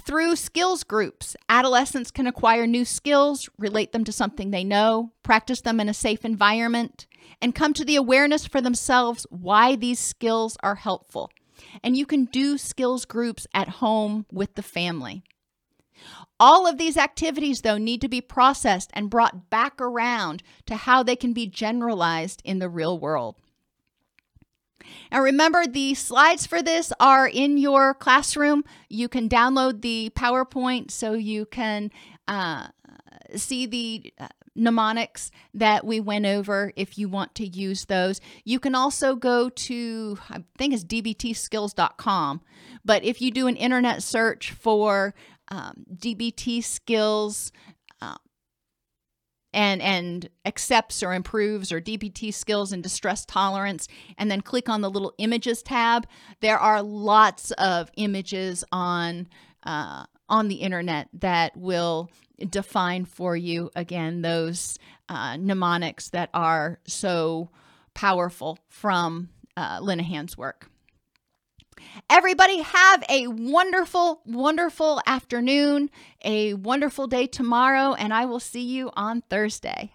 [0.05, 5.61] Through skills groups, adolescents can acquire new skills, relate them to something they know, practice
[5.61, 7.07] them in a safe environment,
[7.41, 11.31] and come to the awareness for themselves why these skills are helpful.
[11.83, 15.23] And you can do skills groups at home with the family.
[16.39, 21.03] All of these activities, though, need to be processed and brought back around to how
[21.03, 23.35] they can be generalized in the real world.
[25.11, 28.63] Now, remember, the slides for this are in your classroom.
[28.89, 31.91] You can download the PowerPoint so you can
[32.27, 32.67] uh,
[33.35, 38.21] see the uh, mnemonics that we went over if you want to use those.
[38.43, 42.41] You can also go to, I think it's dbtskills.com,
[42.83, 45.13] but if you do an internet search for
[45.49, 47.51] um, DBT skills,
[48.01, 48.15] uh,
[49.53, 53.87] and and accepts or improves or DBT skills and distress tolerance
[54.17, 56.05] and then click on the little images tab
[56.41, 59.27] there are lots of images on
[59.63, 62.09] uh, on the internet that will
[62.49, 64.77] define for you again those
[65.09, 67.49] uh, mnemonics that are so
[67.93, 70.69] powerful from uh, Linehan's work.
[72.09, 75.89] Everybody, have a wonderful, wonderful afternoon,
[76.23, 79.94] a wonderful day tomorrow, and I will see you on Thursday.